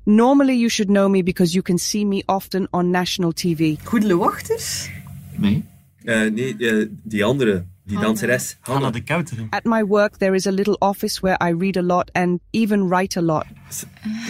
Normally 0.04 0.57
you 0.57 0.69
should 0.69 0.90
know 0.92 1.11
me 1.11 1.23
because 1.23 1.52
you 1.52 1.62
can 1.64 1.78
see 1.78 2.07
me 2.07 2.23
often 2.26 2.66
on 2.71 2.90
national 2.90 3.33
TV. 3.33 3.75
Goedele 3.85 4.16
Wachters? 4.16 4.88
Nee. 5.37 5.64
Uh, 6.04 6.30
nee, 6.30 6.54
uh, 6.59 6.87
die 7.02 7.25
andere. 7.25 7.64
Die 7.90 7.97
danseres. 7.97 8.56
Hanna. 8.62 8.87
Hanna 8.87 8.90
de 8.92 9.00
Kouter. 9.00 9.49
At 9.52 9.66
my 9.66 9.82
work 9.82 10.18
there 10.18 10.35
is 10.37 10.47
a 10.47 10.52
little 10.52 10.76
office 10.80 11.23
where 11.23 11.37
I 11.40 11.50
read 11.50 11.76
a 11.76 11.82
lot 11.82 12.11
and 12.14 12.40
even 12.52 12.88
write 12.88 13.16
a 13.16 13.20
lot. 13.23 13.47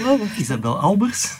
Wow. 0.01 0.19
Isabel 0.39 0.79
Albers? 0.83 1.39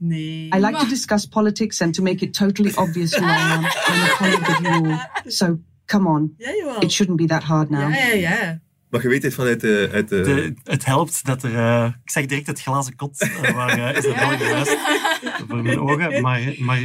Nee. 0.00 0.50
I 0.52 0.58
like 0.58 0.78
to 0.78 0.86
discuss 0.86 1.26
politics 1.26 1.82
and 1.82 1.94
to 1.94 2.02
make 2.02 2.22
it 2.22 2.32
totally 2.32 2.72
obvious 2.78 3.12
who 3.14 3.24
I 3.24 3.36
am. 3.36 3.64
I'm 3.66 4.02
a 4.02 4.14
colleague 4.16 4.48
of 4.48 4.60
you 4.62 4.92
all. 4.92 5.30
So, 5.30 5.58
come 5.86 6.06
on. 6.06 6.36
Ja, 6.38 6.52
jawel. 6.52 6.82
It 6.82 6.90
shouldn't 6.90 7.18
be 7.18 7.26
that 7.26 7.42
hard 7.42 7.70
now. 7.70 7.88
Yeah, 7.88 8.14
yeah, 8.14 8.52
ja. 8.52 8.58
Maar 8.90 9.02
je 9.02 9.08
weet 9.08 9.22
het 9.22 9.34
vanuit 9.34 9.60
de... 9.60 9.88
Uit 9.92 10.08
de... 10.08 10.20
de 10.20 10.54
het 10.64 10.84
helpt 10.84 11.24
dat 11.26 11.42
er... 11.42 11.52
Uh, 11.52 11.84
ik 12.04 12.10
zeg 12.10 12.26
direct 12.26 12.46
het 12.46 12.60
glazen 12.60 12.96
kot 12.96 13.22
uh, 13.22 13.50
waar 13.50 13.78
uh, 13.78 13.98
Isabel 13.98 14.38
geweest 14.38 14.76
voor 15.48 15.62
mijn 15.62 15.80
ogen. 15.80 16.22
Maar, 16.22 16.54
maar 16.58 16.80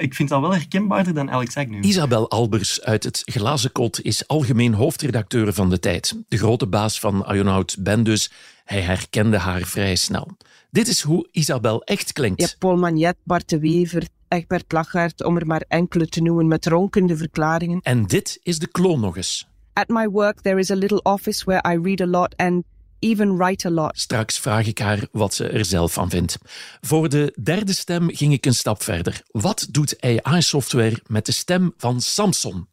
ik 0.00 0.14
vind 0.14 0.28
dat 0.28 0.40
wel 0.40 0.54
herkenbaarder 0.54 1.14
dan 1.14 1.30
Alex 1.30 1.56
Agnew. 1.56 1.84
Isabel 1.84 2.30
Albers 2.30 2.82
uit 2.82 3.04
het 3.04 3.22
glazen 3.24 3.72
kot 3.72 4.02
is 4.02 4.28
algemeen 4.28 4.74
hoofdredacteur 4.74 5.52
van 5.52 5.70
De 5.70 5.78
Tijd. 5.78 6.16
De 6.28 6.36
grote 6.36 6.66
baas 6.66 7.00
van 7.00 7.26
Ionaut 7.32 7.76
Ben 7.78 8.02
dus. 8.02 8.30
Hij 8.64 8.80
herkende 8.80 9.38
haar 9.38 9.62
vrij 9.62 9.96
snel. 9.96 10.36
Dit 10.70 10.88
is 10.88 11.00
hoe 11.00 11.28
Isabel 11.32 11.82
echt 11.82 12.12
klinkt. 12.12 12.40
Je 12.40 12.46
hebt 12.46 12.58
Paul 12.58 12.76
Magnet, 12.76 13.16
Bart 13.24 13.48
de 13.48 13.58
Wever, 13.58 14.02
Egbert 14.28 14.72
Lachaert, 14.72 15.24
om 15.24 15.36
er 15.36 15.46
maar 15.46 15.64
enkele 15.68 16.08
te 16.08 16.22
noemen 16.22 16.48
met 16.48 16.66
ronkende 16.66 17.16
verklaringen. 17.16 17.80
En 17.82 18.06
dit 18.06 18.38
is 18.42 18.58
de 18.58 18.68
kloon 18.68 19.00
nog 19.00 19.16
eens. 19.16 19.48
At 19.78 19.88
my 19.90 20.06
work 20.06 20.42
there 20.42 20.58
is 20.58 20.70
a 20.70 20.74
little 20.74 21.00
office 21.02 21.44
where 21.44 21.60
I 21.66 21.76
read 21.76 22.00
a 22.00 22.06
lot 22.06 22.34
and 22.36 22.64
even 22.98 23.36
write 23.36 23.68
a 23.68 23.70
lot. 23.70 23.98
Straks 23.98 24.38
vraag 24.38 24.66
ik 24.66 24.78
haar 24.78 25.06
wat 25.12 25.34
ze 25.34 25.48
er 25.48 25.64
zelf 25.64 25.92
van 25.92 26.10
vindt. 26.10 26.36
Voor 26.80 27.08
de 27.08 27.36
derde 27.42 27.74
stem 27.74 28.08
ging 28.14 28.32
ik 28.32 28.46
een 28.46 28.54
stap 28.54 28.82
verder. 28.82 29.22
Wat 29.30 29.66
doet 29.70 29.96
AI-software 30.00 30.96
met 31.06 31.26
de 31.26 31.32
stem 31.32 31.74
van 31.76 32.00
Samson? 32.00 32.68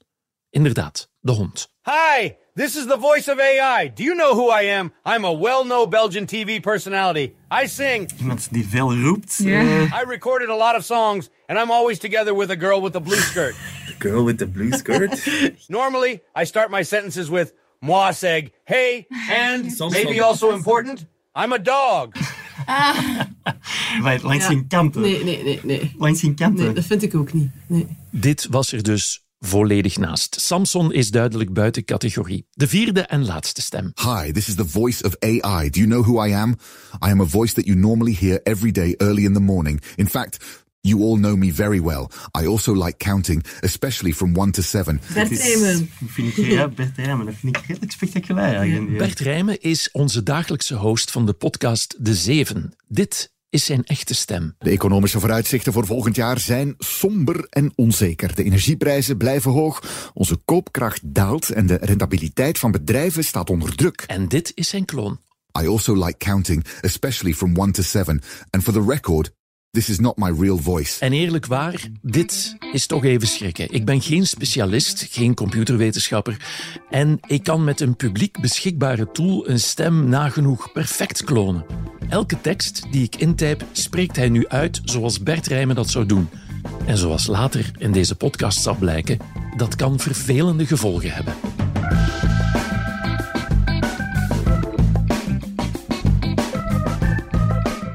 Inderdaad, 0.50 1.10
de 1.20 1.32
hond. 1.32 1.70
Hi, 1.82 2.32
this 2.56 2.76
is 2.78 2.86
the 2.86 2.98
voice 3.00 3.32
of 3.32 3.40
AI. 3.40 3.92
Do 3.94 4.04
you 4.04 4.16
know 4.16 4.32
who 4.32 4.62
I 4.62 4.70
am? 4.70 4.94
I'm 5.06 5.26
a 5.26 5.38
well-known 5.38 5.90
Belgian 5.90 6.26
TV 6.26 6.62
personality. 6.62 7.34
I 7.64 7.68
sing. 7.68 8.12
Iemand 8.20 8.48
die 8.52 8.68
veel 8.68 8.96
roept. 8.96 9.38
Yeah. 9.38 9.82
eh, 9.82 10.02
I 10.02 10.04
recorded 10.08 10.50
a 10.50 10.56
lot 10.58 10.76
of 10.76 10.84
songs, 10.84 11.30
and 11.48 11.60
I'm 11.60 11.72
always 11.72 12.00
together 12.00 12.36
with 12.38 12.50
a 12.50 12.58
girl 12.58 12.82
with 12.82 12.96
a 12.96 13.02
blue 13.02 13.20
skirt. 13.20 13.56
The 14.00 14.10
girl 14.10 14.24
with 14.26 14.38
the 14.38 14.48
blue 14.48 14.72
skirt? 14.72 15.12
Normally, 15.68 16.22
I 16.42 16.46
start 16.46 16.70
my 16.70 16.84
sentences 16.84 17.30
with 17.30 17.54
moi 17.80 18.12
seg, 18.14 18.52
hey, 18.64 19.06
and 19.30 19.66
maybe 19.92 20.22
also 20.22 20.52
important, 20.52 21.06
I'm 21.36 21.52
a 21.54 21.58
dog. 21.60 22.16
maar 24.02 24.20
langs 24.22 24.44
Ja. 24.44 24.50
geen 24.50 24.68
kanten. 24.68 25.02
Nee, 25.02 25.24
nee, 25.24 25.44
nee, 25.44 25.60
nee. 25.64 25.92
Langs 25.98 26.20
geen 26.20 26.36
kanten. 26.36 26.66
Nee, 26.66 26.74
dat 26.74 26.86
vind 26.86 27.04
ik 27.04 27.16
ook 27.16 27.34
niet. 27.34 27.50
Nee. 27.68 27.88
Dit 28.12 28.48
was 28.50 28.72
er 28.72 28.84
dus 28.84 29.26
volledig 29.40 29.98
naast. 29.98 30.42
Samson 30.42 30.94
is 30.94 31.12
duidelijk 31.12 31.54
buiten 31.54 31.86
categorie. 31.86 32.46
De 32.52 32.68
vierde 32.68 33.02
en 33.02 33.26
laatste 33.26 33.62
stem. 33.62 33.92
Hi, 33.96 34.32
this 34.32 34.48
is 34.48 34.56
the 34.56 34.68
voice 34.68 35.04
of 35.04 35.16
AI. 35.20 35.70
Do 35.70 35.80
you 35.80 35.86
know 35.88 36.04
who 36.06 36.26
I 36.28 36.34
am? 36.34 36.50
I 37.06 37.10
am 37.10 37.22
a 37.22 37.26
voice 37.26 37.54
that 37.54 37.66
you 37.66 37.78
normally 37.80 38.16
hear 38.20 38.40
every 38.44 38.72
day 38.72 38.94
early 38.98 39.24
in 39.24 39.34
the 39.34 39.40
morning. 39.40 39.82
In 39.96 40.08
fact, 40.10 40.63
you 40.84 41.02
all 41.02 41.18
know 41.18 41.36
me 41.36 41.52
very 41.52 41.80
well. 41.80 42.10
I 42.42 42.46
also 42.46 42.74
like 42.74 42.98
counting, 42.98 43.46
especially 43.62 44.14
from 44.14 44.34
1 44.36 44.52
to 44.52 44.62
7. 44.62 45.02
Bert. 45.14 45.28
Vind 46.08 46.38
ik, 46.38 46.46
ja, 46.46 46.68
Bert 46.68 46.98
Eymen, 46.98 47.26
dat 47.26 47.36
vind 47.36 47.58
ik 47.58 47.66
redelijk 47.66 47.92
spectaculair. 47.92 48.56
eigenlijk. 48.56 48.98
Bert 48.98 49.20
Rijmen 49.20 49.62
is 49.62 49.90
onze 49.92 50.24
dagelijkse 50.24 50.76
host 50.76 51.12
van 51.12 51.26
de 51.26 51.34
podcast 51.34 51.96
De 52.00 52.16
Zeven. 52.16 52.74
Dit 52.88 53.32
is 53.50 53.66
zijn 53.66 53.84
echte 53.84 54.14
stem. 54.16 54.56
De 54.60 54.70
economische 54.70 55.20
vooruitzichten 55.20 55.74
voor 55.74 55.86
volgend 55.86 56.16
jaar 56.16 56.40
zijn 56.40 56.76
somber 56.78 57.48
en 57.50 57.72
onzeker. 57.76 58.36
De 58.36 58.44
energieprijzen 58.44 59.18
blijven 59.18 59.52
hoog, 59.52 60.12
onze 60.14 60.36
koopkracht 60.46 61.00
daalt 61.04 61.50
en 61.50 61.66
de 61.66 61.78
rentabiliteit 61.82 62.60
van 62.60 62.72
bedrijven 62.72 63.24
staat 63.24 63.50
onder 63.50 63.76
druk. 63.76 64.04
En 64.08 64.28
dit 64.28 64.52
is 64.56 64.70
zijn 64.70 64.86
kloon. 64.86 65.20
I 65.62 65.68
also 65.68 66.06
like 66.06 66.18
counting, 66.18 66.66
especially 66.82 67.34
from 67.34 67.56
1 67.58 67.72
to 67.72 67.82
7. 67.84 68.22
And 68.50 68.64
for 68.64 68.74
the 68.74 68.84
record, 68.88 69.32
this 69.74 69.90
is 69.90 70.00
not 70.00 70.18
my 70.18 70.32
real 70.40 70.58
voice. 70.58 71.00
En 71.00 71.14
eerlijk 71.14 71.46
waar, 71.46 71.88
dit 72.02 72.56
is 72.72 72.86
toch 72.86 73.04
even 73.04 73.28
schrikken. 73.28 73.72
Ik 73.72 73.86
ben 73.86 74.02
geen 74.02 74.28
specialist, 74.28 75.08
geen 75.10 75.34
computerwetenschapper. 75.34 76.38
En 76.90 77.20
ik 77.28 77.44
kan 77.44 77.64
met 77.64 77.82
een 77.82 77.96
publiek 77.96 78.42
beschikbare 78.42 79.12
tool 79.12 79.50
een 79.50 79.60
stem 79.60 80.10
nagenoeg 80.10 80.72
perfect 80.72 81.24
klonen. 81.24 81.66
Elke 82.10 82.42
tekst 82.42 82.86
die 82.92 83.04
ik 83.04 83.16
intype, 83.16 83.66
spreekt 83.72 84.16
hij 84.16 84.30
nu 84.30 84.48
uit 84.48 84.82
zoals 84.84 85.24
Bert 85.24 85.48
Rijmen 85.48 85.76
dat 85.76 85.90
zou 85.90 86.06
doen. 86.06 86.30
En 86.86 86.98
zoals 86.98 87.28
later 87.28 87.72
in 87.78 87.92
deze 87.92 88.16
podcast 88.16 88.62
zal 88.62 88.76
blijken, 88.76 89.18
dat 89.58 89.76
kan 89.76 90.00
vervelende 90.00 90.66
gevolgen 90.66 91.12
hebben. 91.12 91.34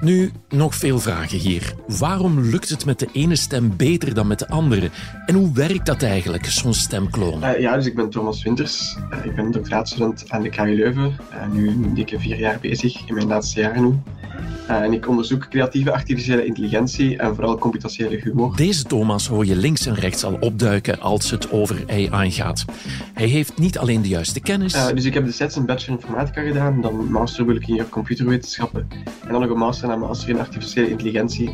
Nu, 0.01 0.31
nog 0.49 0.75
veel 0.75 0.99
vragen 0.99 1.39
hier. 1.39 1.75
Waarom 1.87 2.41
lukt 2.41 2.69
het 2.69 2.85
met 2.85 2.99
de 2.99 3.09
ene 3.13 3.37
stem 3.37 3.77
beter 3.77 4.15
dan 4.15 4.27
met 4.27 4.39
de 4.39 4.49
andere? 4.49 4.91
En 5.27 5.35
hoe 5.35 5.53
werkt 5.53 5.87
dat 5.87 6.03
eigenlijk, 6.03 6.47
zo'n 6.47 6.75
stemkloon? 6.75 7.43
Eh, 7.43 7.61
ja, 7.61 7.75
dus 7.77 7.87
ik 7.87 7.95
ben 7.95 8.11
Thomas 8.11 8.43
Winters. 8.43 8.97
Eh, 9.11 9.25
ik 9.25 9.35
ben 9.35 9.51
doctoraatstudent 9.51 10.25
aan 10.29 10.43
de 10.43 10.49
KU 10.49 10.75
Leuven. 10.75 11.17
Eh, 11.31 11.49
nu 11.49 11.69
een 11.69 11.95
dikke 11.95 12.19
vier 12.19 12.39
jaar 12.39 12.59
bezig, 12.61 13.07
in 13.07 13.15
mijn 13.15 13.27
laatste 13.27 13.61
jaar 13.61 13.81
nu. 13.81 13.95
Eh, 14.69 14.77
en 14.77 14.93
ik 14.93 15.09
onderzoek 15.09 15.49
creatieve 15.49 15.93
artificiële 15.93 16.47
intelligentie 16.47 17.17
en 17.17 17.35
vooral 17.35 17.59
computationele 17.59 18.21
humor. 18.23 18.57
Deze 18.57 18.85
Thomas 18.85 19.27
hoor 19.27 19.47
je 19.47 19.57
links 19.57 19.87
en 19.87 19.95
rechts 19.95 20.25
al 20.25 20.37
opduiken 20.41 21.01
als 21.01 21.31
het 21.31 21.51
over 21.51 21.85
AI 21.89 22.31
gaat. 22.31 22.65
Hij 23.15 23.27
heeft 23.27 23.59
niet 23.59 23.79
alleen 23.79 24.03
de 24.03 24.09
juiste 24.09 24.41
kennis, 24.41 24.73
Eh, 24.75 24.87
dus 24.95 25.05
ik 25.05 25.15
heb 25.15 25.25
destijds 25.25 25.57
een 25.57 25.67
bachelor 25.67 25.99
informatica 25.99 26.43
gedaan, 26.43 26.81
dan 26.81 27.11
master 27.11 27.45
biologie 27.45 27.89
computerwetenschappen 27.89 28.89
en 29.23 29.33
dan 29.33 29.41
nog 29.41 29.51
een 29.51 29.59
master 29.59 29.91
en 29.91 29.99
master 29.99 30.29
in 30.29 30.39
artificiële 30.39 30.91
intelligentie. 30.91 31.51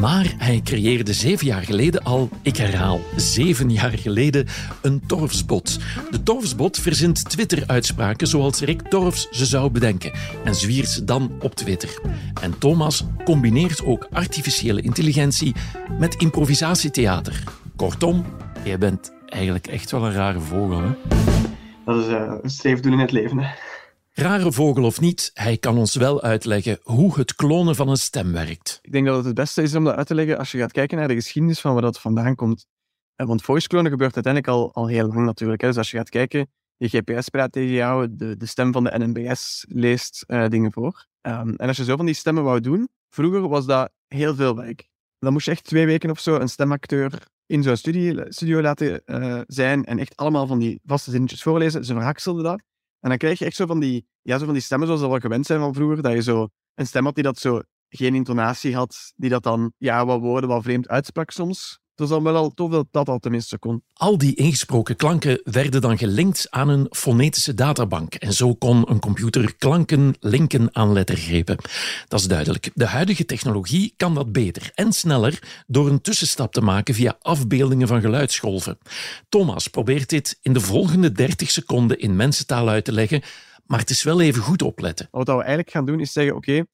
maar 0.00 0.34
hij 0.38 0.60
creëerde 0.64 1.12
zeven 1.12 1.46
jaar 1.46 1.62
geleden 1.62 2.02
al, 2.02 2.28
ik 2.42 2.56
herhaal, 2.56 3.00
zeven 3.16 3.70
jaar 3.70 3.98
geleden, 3.98 4.46
een 4.82 5.02
Torfsbot. 5.06 5.78
De 6.10 6.22
Torfsbot 6.22 6.78
verzint 6.78 7.30
Twitter-uitspraken 7.30 8.26
zoals 8.26 8.60
Rick 8.60 8.82
Torfs 8.82 9.28
ze 9.30 9.46
zou 9.46 9.70
bedenken 9.70 10.12
en 10.44 10.54
zwiert 10.54 10.88
ze 10.88 11.04
dan 11.04 11.30
op 11.40 11.54
Twitter. 11.54 12.00
En 12.42 12.55
Thomas 12.58 13.04
combineert 13.24 13.84
ook 13.84 14.08
artificiële 14.12 14.80
intelligentie 14.80 15.54
met 15.98 16.14
improvisatietheater. 16.14 17.42
Kortom, 17.76 18.24
jij 18.64 18.78
bent 18.78 19.12
eigenlijk 19.26 19.66
echt 19.66 19.90
wel 19.90 20.06
een 20.06 20.12
rare 20.12 20.40
vogel, 20.40 20.80
hè? 20.80 20.90
Dat 21.84 22.04
is 22.04 22.08
eh, 22.08 22.34
een 22.42 22.50
streefdoel 22.50 22.92
in 22.92 22.98
het 22.98 23.12
leven. 23.12 23.38
Hè. 23.38 23.54
Rare 24.12 24.52
vogel 24.52 24.84
of 24.84 25.00
niet, 25.00 25.30
hij 25.34 25.56
kan 25.56 25.78
ons 25.78 25.94
wel 25.94 26.22
uitleggen 26.22 26.78
hoe 26.82 27.18
het 27.18 27.34
klonen 27.34 27.74
van 27.74 27.88
een 27.88 27.96
stem 27.96 28.32
werkt. 28.32 28.78
Ik 28.82 28.92
denk 28.92 29.06
dat 29.06 29.16
het 29.16 29.24
het 29.24 29.34
beste 29.34 29.62
is 29.62 29.74
om 29.74 29.84
dat 29.84 29.94
uit 29.94 30.06
te 30.06 30.14
leggen 30.14 30.38
als 30.38 30.52
je 30.52 30.58
gaat 30.58 30.72
kijken 30.72 30.98
naar 30.98 31.08
de 31.08 31.14
geschiedenis 31.14 31.60
van 31.60 31.72
waar 31.72 31.82
dat 31.82 32.00
vandaan 32.00 32.34
komt. 32.34 32.66
Eh, 33.14 33.26
Want 33.26 33.42
voice 33.42 33.68
clonen 33.68 33.90
gebeurt 33.90 34.14
uiteindelijk 34.14 34.52
al, 34.52 34.74
al 34.74 34.86
heel 34.86 35.06
lang 35.06 35.24
natuurlijk. 35.24 35.60
Hè. 35.60 35.68
Dus 35.68 35.76
als 35.76 35.90
je 35.90 35.96
gaat 35.96 36.08
kijken, 36.08 36.48
je 36.76 36.88
GPS 36.88 37.28
praat 37.28 37.52
tegen 37.52 37.72
jou, 37.72 38.08
de, 38.10 38.36
de 38.36 38.46
stem 38.46 38.72
van 38.72 38.84
de 38.84 38.98
NMBS 38.98 39.64
leest 39.68 40.24
eh, 40.26 40.48
dingen 40.48 40.72
voor. 40.72 41.06
Ehm, 41.26 41.48
en 41.48 41.68
als 41.68 41.76
je 41.76 41.84
zo 41.84 41.96
van 41.96 42.06
die 42.06 42.14
stemmen 42.14 42.44
wou 42.44 42.60
doen, 42.60 42.88
vroeger 43.08 43.48
was 43.48 43.66
dat 43.66 43.92
heel 44.06 44.34
veel 44.34 44.56
werk. 44.56 44.88
Dan 45.18 45.32
moest 45.32 45.44
je 45.44 45.50
echt 45.50 45.64
twee 45.64 45.86
weken 45.86 46.10
of 46.10 46.20
zo 46.20 46.36
een 46.36 46.48
stemacteur 46.48 47.26
in 47.46 47.62
zo'n 47.62 47.76
studie, 47.76 48.24
studio 48.28 48.60
laten 48.60 49.04
eh, 49.04 49.40
zijn 49.46 49.84
en 49.84 49.98
echt 49.98 50.16
allemaal 50.16 50.46
van 50.46 50.58
die 50.58 50.80
vaste 50.84 51.10
zinnetjes 51.10 51.42
voorlezen. 51.42 51.84
Ze 51.84 51.92
verhakselden 51.92 52.44
dat. 52.44 52.62
En 53.00 53.08
dan 53.08 53.18
krijg 53.18 53.38
je 53.38 53.44
echt 53.44 53.56
zo 53.56 53.66
van 53.66 53.80
die, 53.80 54.06
ja, 54.22 54.38
zo 54.38 54.44
van 54.44 54.54
die 54.54 54.62
stemmen 54.62 54.86
zoals 54.86 55.02
we 55.02 55.08
wel 55.08 55.18
gewend 55.18 55.46
zijn 55.46 55.60
van 55.60 55.74
vroeger, 55.74 56.02
dat 56.02 56.12
je 56.12 56.22
zo 56.22 56.48
een 56.74 56.86
stem 56.86 57.04
had 57.04 57.14
die 57.14 57.24
dat 57.24 57.38
zo 57.38 57.60
geen 57.88 58.14
intonatie 58.14 58.74
had, 58.74 59.12
die 59.16 59.30
dat 59.30 59.42
dan 59.42 59.72
ja, 59.78 60.06
wat 60.06 60.20
woorden 60.20 60.48
wat 60.48 60.62
vreemd 60.62 60.88
uitsprak 60.88 61.30
soms. 61.30 61.78
Het 61.96 62.08
was 62.08 62.18
dan 62.18 62.32
wel 62.32 62.42
al 62.42 62.54
tof 62.54 62.70
dat 62.70 62.86
dat 62.90 63.08
al 63.08 63.18
tenminste 63.18 63.58
kon. 63.58 63.82
Al 63.92 64.18
die 64.18 64.34
ingesproken 64.34 64.96
klanken 64.96 65.40
werden 65.44 65.80
dan 65.80 65.98
gelinkt 65.98 66.46
aan 66.50 66.68
een 66.68 66.86
fonetische 66.90 67.54
databank. 67.54 68.14
En 68.14 68.32
zo 68.32 68.54
kon 68.54 68.90
een 68.90 69.00
computer 69.00 69.56
klanken 69.56 70.14
linken 70.20 70.68
aan 70.74 70.92
lettergrepen. 70.92 71.56
Dat 72.08 72.20
is 72.20 72.26
duidelijk. 72.26 72.70
De 72.74 72.86
huidige 72.86 73.24
technologie 73.24 73.94
kan 73.96 74.14
dat 74.14 74.32
beter 74.32 74.70
en 74.74 74.92
sneller 74.92 75.64
door 75.66 75.88
een 75.88 76.00
tussenstap 76.00 76.52
te 76.52 76.60
maken 76.60 76.94
via 76.94 77.16
afbeeldingen 77.20 77.88
van 77.88 78.00
geluidsgolven. 78.00 78.78
Thomas 79.28 79.68
probeert 79.68 80.08
dit 80.08 80.38
in 80.42 80.52
de 80.52 80.60
volgende 80.60 81.12
30 81.12 81.50
seconden 81.50 81.98
in 81.98 82.16
mensentaal 82.16 82.68
uit 82.68 82.84
te 82.84 82.92
leggen, 82.92 83.22
maar 83.66 83.78
het 83.78 83.90
is 83.90 84.02
wel 84.02 84.20
even 84.20 84.42
goed 84.42 84.62
opletten. 84.62 85.08
Wat 85.10 85.26
we 85.26 85.32
eigenlijk 85.32 85.70
gaan 85.70 85.86
doen 85.86 86.00
is 86.00 86.12
zeggen, 86.12 86.36
oké, 86.36 86.64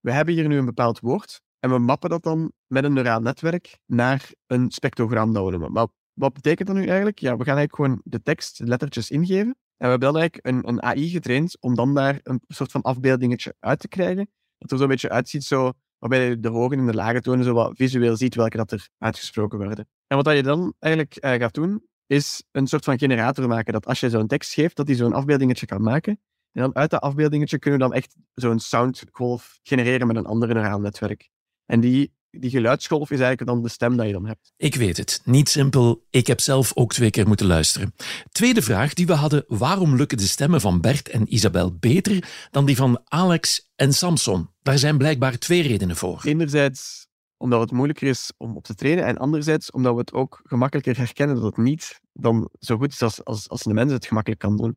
we 0.00 0.12
hebben 0.12 0.34
hier 0.34 0.48
nu 0.48 0.56
een 0.56 0.64
bepaald 0.64 1.00
woord 1.00 1.42
en 1.58 1.70
we 1.70 1.78
mappen 1.78 2.10
dat 2.10 2.22
dan 2.22 2.52
met 2.74 2.84
een 2.84 2.92
neuraal 2.92 3.20
netwerk 3.20 3.78
naar 3.86 4.30
een 4.46 4.70
spectrogram 4.70 5.32
noemen. 5.32 5.72
Maar 5.72 5.86
wat 6.12 6.32
betekent 6.32 6.68
dat 6.68 6.76
nu 6.76 6.86
eigenlijk? 6.86 7.18
Ja, 7.18 7.36
we 7.36 7.44
gaan 7.44 7.56
eigenlijk 7.56 7.74
gewoon 7.74 8.00
de 8.04 8.22
tekst, 8.22 8.58
de 8.58 8.64
lettertjes 8.64 9.10
ingeven 9.10 9.56
en 9.76 9.84
we 9.84 9.86
hebben 9.88 10.12
dan 10.12 10.16
eigenlijk 10.16 10.46
een, 10.46 10.68
een 10.68 10.82
AI 10.82 11.08
getraind 11.08 11.56
om 11.60 11.74
dan 11.74 11.94
daar 11.94 12.20
een 12.22 12.40
soort 12.46 12.70
van 12.70 12.82
afbeeldingetje 12.82 13.54
uit 13.60 13.78
te 13.78 13.88
krijgen. 13.88 14.30
Dat 14.58 14.70
er 14.70 14.78
zo'n 14.78 14.88
beetje 14.88 15.10
uitziet 15.10 15.44
zo, 15.44 15.72
waarbij 15.98 16.28
je 16.28 16.40
de 16.40 16.48
hoge 16.48 16.76
en 16.76 16.86
de 16.86 16.94
lage 16.94 17.20
tonen 17.20 17.44
zo 17.44 17.54
wat 17.54 17.72
visueel 17.74 18.16
ziet 18.16 18.34
welke 18.34 18.56
dat 18.56 18.72
er 18.72 18.88
uitgesproken 18.98 19.58
worden. 19.58 19.88
En 20.06 20.16
wat 20.16 20.36
je 20.36 20.42
dan 20.42 20.74
eigenlijk 20.78 21.16
eh, 21.16 21.32
gaat 21.32 21.54
doen, 21.54 21.86
is 22.06 22.44
een 22.50 22.66
soort 22.66 22.84
van 22.84 22.98
generator 22.98 23.48
maken. 23.48 23.72
Dat 23.72 23.86
als 23.86 24.00
je 24.00 24.10
zo'n 24.10 24.26
tekst 24.26 24.52
geeft, 24.52 24.76
dat 24.76 24.86
die 24.86 24.96
zo'n 24.96 25.12
afbeeldingetje 25.12 25.66
kan 25.66 25.82
maken. 25.82 26.20
En 26.52 26.62
dan 26.62 26.74
uit 26.74 26.90
dat 26.90 27.00
afbeeldingetje 27.00 27.58
kunnen 27.58 27.80
we 27.80 27.86
dan 27.86 27.94
echt 27.94 28.16
zo'n 28.34 28.58
soundgolf 28.58 29.58
genereren 29.62 30.06
met 30.06 30.16
een 30.16 30.26
ander 30.26 30.48
neuraal 30.54 30.80
netwerk. 30.80 31.30
En 31.66 31.80
die, 31.80 32.12
die 32.40 32.50
geluidsgolf 32.50 33.10
is 33.10 33.20
eigenlijk 33.20 33.50
dan 33.50 33.62
de 33.62 33.68
stem 33.68 33.96
dat 33.96 34.06
je 34.06 34.12
dan 34.12 34.26
hebt. 34.26 34.52
Ik 34.56 34.74
weet 34.74 34.96
het, 34.96 35.20
niet 35.24 35.48
simpel. 35.48 36.04
Ik 36.10 36.26
heb 36.26 36.40
zelf 36.40 36.72
ook 36.74 36.92
twee 36.92 37.10
keer 37.10 37.26
moeten 37.26 37.46
luisteren. 37.46 37.94
Tweede 38.30 38.62
vraag 38.62 38.94
die 38.94 39.06
we 39.06 39.12
hadden: 39.12 39.44
waarom 39.46 39.96
lukken 39.96 40.18
de 40.18 40.26
stemmen 40.26 40.60
van 40.60 40.80
Bert 40.80 41.08
en 41.08 41.34
Isabel 41.34 41.76
beter 41.78 42.28
dan 42.50 42.64
die 42.64 42.76
van 42.76 43.00
Alex 43.04 43.70
en 43.76 43.92
Samson? 43.92 44.48
Daar 44.62 44.78
zijn 44.78 44.98
blijkbaar 44.98 45.38
twee 45.38 45.62
redenen 45.62 45.96
voor. 45.96 46.20
Enerzijds 46.24 47.06
omdat 47.36 47.60
het 47.60 47.70
moeilijker 47.70 48.08
is 48.08 48.32
om 48.36 48.56
op 48.56 48.64
te 48.64 48.74
trainen, 48.74 49.04
en 49.04 49.18
anderzijds 49.18 49.70
omdat 49.70 49.92
we 49.92 49.98
het 49.98 50.12
ook 50.12 50.40
gemakkelijker 50.44 50.96
herkennen 50.96 51.36
dat 51.36 51.44
het 51.44 51.56
niet 51.56 52.00
dan 52.12 52.48
zo 52.58 52.76
goed 52.76 52.92
is 52.92 53.02
als, 53.02 53.24
als, 53.24 53.48
als 53.48 53.62
de 53.62 53.74
mens 53.74 53.92
het 53.92 54.06
gemakkelijk 54.06 54.40
kan 54.40 54.56
doen. 54.56 54.76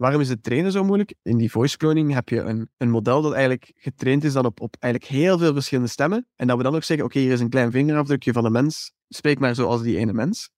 Waarom 0.00 0.20
is 0.20 0.28
het 0.28 0.42
trainen 0.42 0.72
zo 0.72 0.84
moeilijk? 0.84 1.14
In 1.22 1.36
die 1.36 1.50
voice 1.50 1.76
cloning 1.76 2.12
heb 2.12 2.28
je 2.28 2.40
een, 2.40 2.70
een 2.76 2.90
model 2.90 3.22
dat 3.22 3.32
eigenlijk 3.32 3.72
getraind 3.74 4.24
is 4.24 4.32
dan 4.32 4.44
op, 4.44 4.60
op 4.60 4.76
eigenlijk 4.78 5.12
heel 5.12 5.38
veel 5.38 5.52
verschillende 5.52 5.90
stemmen. 5.90 6.26
En 6.36 6.46
dat 6.46 6.56
we 6.56 6.62
dan 6.62 6.74
ook 6.74 6.82
zeggen, 6.82 7.06
oké, 7.06 7.18
hier 7.18 7.32
is 7.32 7.40
een 7.40 7.48
klein 7.48 7.70
vingerafdrukje 7.70 8.32
van 8.32 8.44
een 8.44 8.52
mens. 8.52 8.92
Spreek 9.08 9.38
maar 9.38 9.54
zoals 9.54 9.82
die 9.82 9.96
ene 9.96 10.12
mens. 10.12 10.50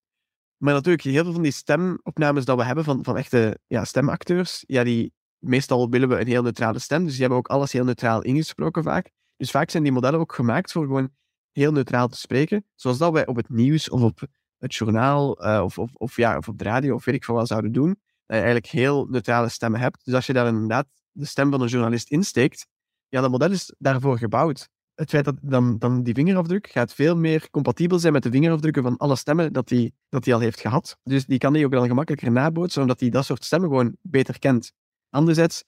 Maar 0.57 0.75
natuurlijk, 0.75 1.03
heel 1.05 1.25
veel 1.25 1.33
van 1.33 1.43
die 1.43 1.53
stemopnames 1.53 2.45
dat 2.45 2.57
we 2.57 2.65
hebben 2.65 2.85
van, 2.85 3.05
van 3.05 3.17
echte 3.17 3.59
ja, 3.67 3.85
stemacteurs, 3.85 4.65
ja, 4.67 4.85
die, 4.85 5.13
meestal 5.39 5.91
willen 5.91 6.09
we 6.09 6.21
een 6.21 6.27
heel 6.27 6.43
neutrale 6.43 6.79
stem, 6.79 7.03
dus 7.03 7.13
die 7.13 7.21
hebben 7.21 7.39
ook 7.39 7.49
alles 7.49 7.73
heel 7.73 7.85
neutraal 7.85 8.23
ingesproken 8.23 8.83
vaak. 8.83 9.11
Dus 9.37 9.51
vaak 9.51 9.71
zijn 9.71 9.83
die 9.83 9.93
modellen 9.93 10.21
ook 10.21 10.35
gemaakt 10.35 10.73
voor 10.73 10.87
gewoon 10.87 11.11
heel 11.53 11.73
neutraal 11.73 12.09
te 12.09 12.19
spreken, 12.19 12.67
zoals 12.75 12.99
dat 12.99 13.13
wij 13.13 13.27
op 13.27 13.37
het 13.37 13.49
nieuws 13.49 13.91
of 13.91 14.03
op 14.03 14.21
het 14.59 14.75
journaal 14.75 15.41
eh, 15.41 15.63
of, 15.65 15.79
of, 15.79 15.95
of, 15.95 16.17
ja, 16.17 16.37
of 16.37 16.49
op 16.49 16.59
de 16.59 16.65
radio 16.65 16.95
of 16.95 17.05
weet 17.05 17.15
ik 17.15 17.25
veel 17.25 17.35
wat 17.35 17.49
zouden 17.49 17.73
doen, 17.73 18.01
je 18.39 18.45
eigenlijk 18.45 18.73
heel 18.73 19.07
neutrale 19.07 19.49
stemmen 19.49 19.81
hebt. 19.81 20.05
Dus 20.05 20.15
als 20.15 20.27
je 20.27 20.33
daar 20.33 20.47
inderdaad 20.47 20.87
de 21.11 21.25
stem 21.25 21.51
van 21.51 21.61
een 21.61 21.69
journalist 21.69 22.11
insteekt, 22.11 22.67
ja, 23.09 23.21
dat 23.21 23.31
model 23.31 23.51
is 23.51 23.75
daarvoor 23.79 24.19
gebouwd. 24.19 24.69
Het 24.95 25.11
feit 25.11 25.25
dat 25.25 25.37
dan, 25.41 25.79
dan 25.79 26.03
die 26.03 26.15
vingerafdruk 26.15 26.67
gaat 26.67 26.95
veel 26.95 27.17
meer 27.17 27.51
compatibel 27.51 27.99
zijn 27.99 28.13
met 28.13 28.23
de 28.23 28.31
vingerafdrukken 28.31 28.83
van 28.83 28.97
alle 28.97 29.17
stemmen 29.17 29.53
dat 29.53 29.71
hij 29.71 29.93
dat 30.09 30.25
die 30.25 30.35
al 30.35 30.41
heeft 30.41 30.61
gehad. 30.61 30.99
Dus 31.03 31.27
die 31.27 31.39
kan 31.39 31.53
die 31.53 31.65
ook 31.65 31.73
dan 31.73 31.87
gemakkelijker 31.87 32.33
nabootsen, 32.33 32.83
omdat 32.83 33.01
hij 33.01 33.09
dat 33.09 33.25
soort 33.25 33.45
stemmen 33.45 33.69
gewoon 33.69 33.97
beter 34.03 34.39
kent. 34.39 34.73
Anderzijds, 35.11 35.65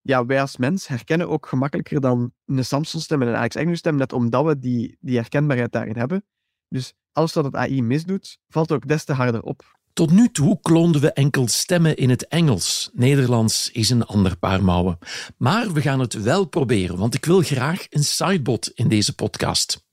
ja, 0.00 0.26
wij 0.26 0.40
als 0.40 0.56
mens 0.56 0.86
herkennen 0.86 1.28
ook 1.28 1.46
gemakkelijker 1.46 2.00
dan 2.00 2.32
een 2.44 2.64
Samsung-stem 2.64 3.22
en 3.22 3.28
een 3.28 3.36
Alex 3.36 3.56
Agnew-stem, 3.56 3.96
net 3.96 4.12
omdat 4.12 4.44
we 4.44 4.58
die, 4.58 4.96
die 5.00 5.16
herkenbaarheid 5.16 5.72
daarin 5.72 5.96
hebben. 5.96 6.24
Dus 6.68 6.94
alles 7.12 7.32
wat 7.32 7.44
het 7.44 7.54
AI 7.54 7.82
misdoet, 7.82 8.38
valt 8.48 8.72
ook 8.72 8.88
des 8.88 9.04
te 9.04 9.12
harder 9.12 9.42
op. 9.42 9.75
Tot 9.96 10.10
nu 10.10 10.28
toe 10.28 10.58
kloonden 10.62 11.00
we 11.00 11.12
enkel 11.12 11.48
stemmen 11.48 11.96
in 11.96 12.10
het 12.10 12.28
Engels. 12.28 12.90
Nederlands 12.92 13.70
is 13.72 13.90
een 13.90 14.04
ander 14.04 14.36
paar 14.36 14.64
mouwen. 14.64 14.98
Maar 15.36 15.72
we 15.72 15.80
gaan 15.80 16.00
het 16.00 16.22
wel 16.22 16.44
proberen, 16.44 16.96
want 16.96 17.14
ik 17.14 17.24
wil 17.24 17.40
graag 17.40 17.86
een 17.90 18.04
sidebot 18.04 18.70
in 18.74 18.88
deze 18.88 19.14
podcast. 19.14 19.84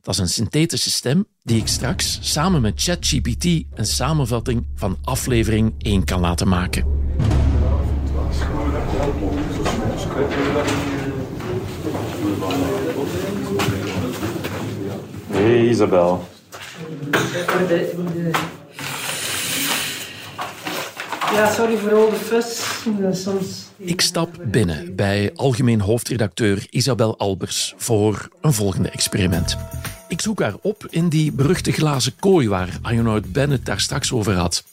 Dat 0.00 0.14
is 0.14 0.20
een 0.20 0.28
synthetische 0.28 0.90
stem 0.90 1.26
die 1.42 1.60
ik 1.60 1.66
straks 1.66 2.18
samen 2.20 2.60
met 2.60 2.82
ChatGPT 2.82 3.44
een 3.44 3.86
samenvatting 3.86 4.66
van 4.74 4.98
aflevering 5.02 5.74
1 5.78 6.04
kan 6.04 6.20
laten 6.20 6.48
maken. 6.48 6.84
Hey 15.28 15.68
Isabel. 15.68 16.28
Ja, 21.32 21.52
sorry 21.52 21.76
voor 21.76 21.94
al 21.94 22.10
de. 22.10 22.16
Dat 23.00 23.14
is 23.14 23.22
Soms... 23.22 23.68
Ik 23.76 24.00
stap 24.00 24.38
binnen 24.44 24.96
bij 24.96 25.30
algemeen 25.34 25.80
hoofdredacteur 25.80 26.66
Isabel 26.70 27.18
Albers 27.18 27.74
voor 27.76 28.28
een 28.40 28.52
volgende 28.52 28.88
experiment. 28.90 29.56
Ik 30.08 30.20
zoek 30.20 30.40
haar 30.40 30.54
op 30.60 30.86
in 30.90 31.08
die 31.08 31.32
beruchte 31.32 31.72
glazen 31.72 32.12
kooi 32.20 32.48
waar 32.48 32.78
Ionard 32.92 33.32
Bennett 33.32 33.66
daar 33.66 33.80
straks 33.80 34.12
over 34.12 34.34
had. 34.34 34.64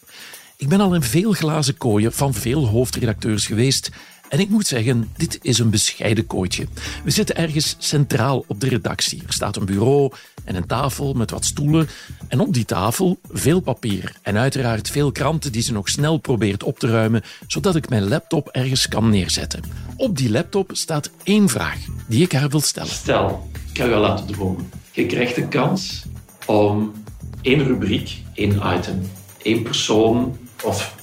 Ik 0.56 0.68
ben 0.68 0.80
al 0.80 0.96
in 0.96 1.02
veel 1.02 1.32
glazen 1.32 1.78
kooien 1.78 2.14
van 2.14 2.34
veel 2.34 2.68
hoofdredacteurs 2.68 3.46
geweest 3.46 3.90
en 4.30 4.40
ik 4.40 4.50
moet 4.50 4.68
zeggen, 4.68 5.12
dit 5.18 5.40
is 5.42 5.60
een 5.60 5.70
bescheiden 5.70 6.26
kooitje. 6.28 6.68
We 7.04 7.12
zitten 7.12 7.36
ergens 7.36 7.76
centraal 7.78 8.44
op 8.48 8.60
de 8.60 8.70
redactie. 8.70 9.24
Er 9.28 9.34
staat 9.34 9.56
een 9.56 9.66
bureau 9.66 10.12
en 10.44 10.56
een 10.56 10.66
tafel 10.66 11.14
met 11.14 11.32
wat 11.32 11.46
stoelen. 11.46 11.90
En 12.28 12.40
op 12.40 12.54
die 12.54 12.66
tafel 12.66 13.20
veel 13.32 13.60
papier. 13.60 14.16
En 14.22 14.38
uiteraard 14.38 14.90
veel 14.90 15.12
kranten 15.12 15.52
die 15.52 15.62
ze 15.62 15.74
nog 15.74 15.90
snel 15.90 16.18
probeert 16.18 16.64
op 16.64 16.80
te 16.80 16.88
ruimen, 16.88 17.24
zodat 17.48 17.76
ik 17.76 17.90
mijn 17.90 18.08
laptop 18.08 18.50
ergens 18.50 18.88
kan 18.88 19.10
neerzetten. 19.10 19.62
Op 19.96 20.18
die 20.18 20.32
laptop 20.32 20.70
staat 20.74 21.10
één 21.24 21.50
vraag 21.50 21.78
die 22.08 22.24
ik 22.24 22.32
haar 22.32 22.50
wil 22.50 22.62
stellen. 22.62 22.92
Stel, 22.92 23.50
ik 23.72 23.78
ga 23.78 23.86
je 23.86 23.96
laten 23.96 24.28
dromen. 24.28 24.70
Je 24.92 25.06
krijgt 25.06 25.38
een 25.38 25.50
kans 25.50 26.04
om 26.46 26.94
één 27.42 27.64
rubriek, 27.64 28.22
één 28.34 28.62
item, 28.78 29.02
één 29.42 29.64
persoon 29.64 30.38
of 30.64 30.96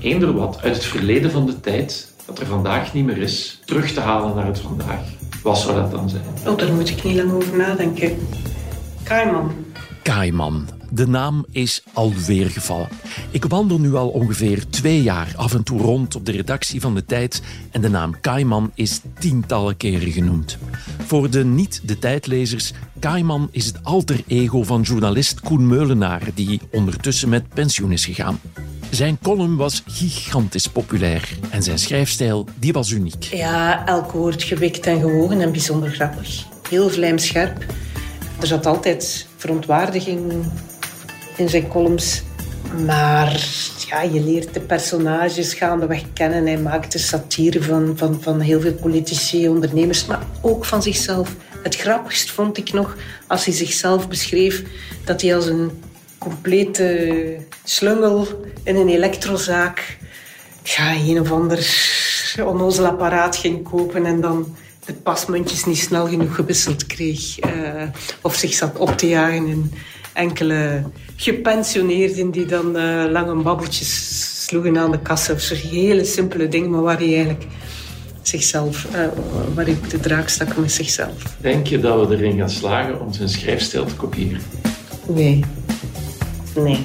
eender 0.00 0.32
wat 0.32 0.60
uit 0.62 0.74
het 0.74 0.84
verleden 0.84 1.30
van 1.30 1.46
de 1.46 1.60
tijd 1.60 2.13
dat 2.26 2.38
er 2.38 2.46
vandaag 2.46 2.94
niet 2.94 3.04
meer 3.04 3.18
is, 3.18 3.60
terug 3.64 3.92
te 3.92 4.00
halen 4.00 4.36
naar 4.36 4.46
het 4.46 4.60
vandaag. 4.60 5.00
Wat 5.42 5.58
zou 5.58 5.74
dat 5.74 5.90
dan 5.90 6.08
zijn? 6.08 6.22
Oh, 6.46 6.58
daar 6.58 6.72
moet 6.72 6.88
ik 6.88 7.04
niet 7.04 7.16
lang 7.16 7.32
over 7.32 7.56
nadenken. 7.56 8.26
Kaiman. 9.02 9.64
Kaiman. 10.04 10.68
De 10.90 11.06
naam 11.06 11.44
is 11.50 11.82
alweer 11.92 12.50
gevallen. 12.50 12.88
Ik 13.30 13.44
wandel 13.44 13.78
nu 13.78 13.94
al 13.94 14.08
ongeveer 14.08 14.68
twee 14.68 15.02
jaar 15.02 15.32
af 15.36 15.54
en 15.54 15.62
toe 15.62 15.80
rond 15.80 16.14
op 16.14 16.26
de 16.26 16.32
redactie 16.32 16.80
van 16.80 16.94
de 16.94 17.04
tijd 17.04 17.42
en 17.70 17.80
de 17.80 17.88
naam 17.88 18.20
Kaiman 18.20 18.70
is 18.74 19.00
tientallen 19.18 19.76
keren 19.76 20.12
genoemd. 20.12 20.58
Voor 21.06 21.30
de 21.30 21.44
niet-de 21.44 21.98
tijdlezers, 21.98 22.72
Kaiman 22.98 23.48
is 23.50 23.66
het 23.66 23.84
alter 23.84 24.20
ego 24.26 24.62
van 24.62 24.82
journalist 24.82 25.40
Koen 25.40 25.66
Meulenaar, 25.66 26.22
die 26.34 26.60
ondertussen 26.70 27.28
met 27.28 27.48
pensioen 27.48 27.92
is 27.92 28.04
gegaan. 28.04 28.40
Zijn 28.90 29.18
column 29.22 29.56
was 29.56 29.82
gigantisch 29.86 30.68
populair 30.68 31.28
en 31.50 31.62
zijn 31.62 31.78
schrijfstijl 31.78 32.48
die 32.58 32.72
was 32.72 32.90
uniek. 32.90 33.22
Ja, 33.22 33.86
elk 33.86 34.12
woord 34.12 34.42
gewikt 34.42 34.86
en 34.86 35.00
gewogen 35.00 35.40
en 35.40 35.52
bijzonder 35.52 35.90
grappig. 35.90 36.44
Heel 36.68 36.90
vlijmscherp. 36.90 37.64
Er 38.44 38.50
zat 38.50 38.66
altijd 38.66 39.26
verontwaardiging 39.36 40.32
in 41.36 41.48
zijn 41.48 41.68
columns. 41.68 42.22
Maar 42.86 43.46
ja, 43.88 44.02
je 44.02 44.20
leert 44.20 44.54
de 44.54 44.60
personages 44.60 45.54
gaandeweg 45.54 46.02
kennen. 46.12 46.46
Hij 46.46 46.58
maakte 46.58 46.98
satire 46.98 47.62
van, 47.62 47.92
van, 47.96 48.22
van 48.22 48.40
heel 48.40 48.60
veel 48.60 48.74
politici, 48.74 49.48
ondernemers, 49.48 50.06
maar 50.06 50.22
ook 50.40 50.64
van 50.64 50.82
zichzelf. 50.82 51.34
Het 51.62 51.76
grappigst 51.76 52.30
vond 52.30 52.58
ik 52.58 52.72
nog 52.72 52.96
als 53.26 53.44
hij 53.44 53.54
zichzelf 53.54 54.08
beschreef 54.08 54.62
dat 55.04 55.20
hij 55.20 55.36
als 55.36 55.46
een 55.46 55.70
complete 56.18 57.36
slungel 57.64 58.26
in 58.62 58.76
een 58.76 58.88
elektrozaak 58.88 59.98
ja, 60.62 60.94
een 60.94 61.20
of 61.20 61.32
ander 61.32 61.66
onnozel 62.44 62.86
apparaat 62.86 63.36
ging 63.36 63.68
kopen 63.68 64.06
en 64.06 64.20
dan 64.20 64.56
de 64.86 64.92
pasmuntjes 64.92 65.64
niet 65.64 65.78
snel 65.78 66.08
genoeg 66.08 66.34
gewisseld 66.34 66.86
kreeg. 66.86 67.44
Uh, 67.44 67.82
of 68.20 68.34
zich 68.34 68.54
zat 68.54 68.78
op 68.78 68.96
te 68.96 69.08
jagen 69.08 69.46
in 69.46 69.72
enkele 70.12 70.82
gepensioneerden 71.16 72.30
die 72.30 72.46
dan 72.46 72.76
uh, 72.76 73.04
lange 73.10 73.42
babbeltjes 73.42 74.44
sloegen 74.44 74.78
aan 74.78 74.90
de 74.90 74.98
kassa. 74.98 75.32
Of 75.32 75.40
zo 75.40 75.54
hele 75.54 76.04
simpele 76.04 76.48
dingen, 76.48 76.70
maar 76.70 76.82
waar 76.82 76.98
hij 76.98 77.14
eigenlijk 77.14 77.46
zichzelf, 78.22 78.86
uh, 78.94 79.06
waar 79.54 79.64
hij 79.64 79.76
de 79.88 80.00
draak 80.00 80.28
stak 80.28 80.56
met 80.56 80.72
zichzelf. 80.72 81.36
Denk 81.40 81.66
je 81.66 81.80
dat 81.80 82.08
we 82.08 82.16
erin 82.16 82.38
gaan 82.38 82.50
slagen 82.50 83.00
om 83.00 83.12
zijn 83.12 83.28
schrijfstijl 83.28 83.84
te 83.84 83.94
kopiëren? 83.94 84.40
Nee. 85.06 85.44
Nee, 86.56 86.84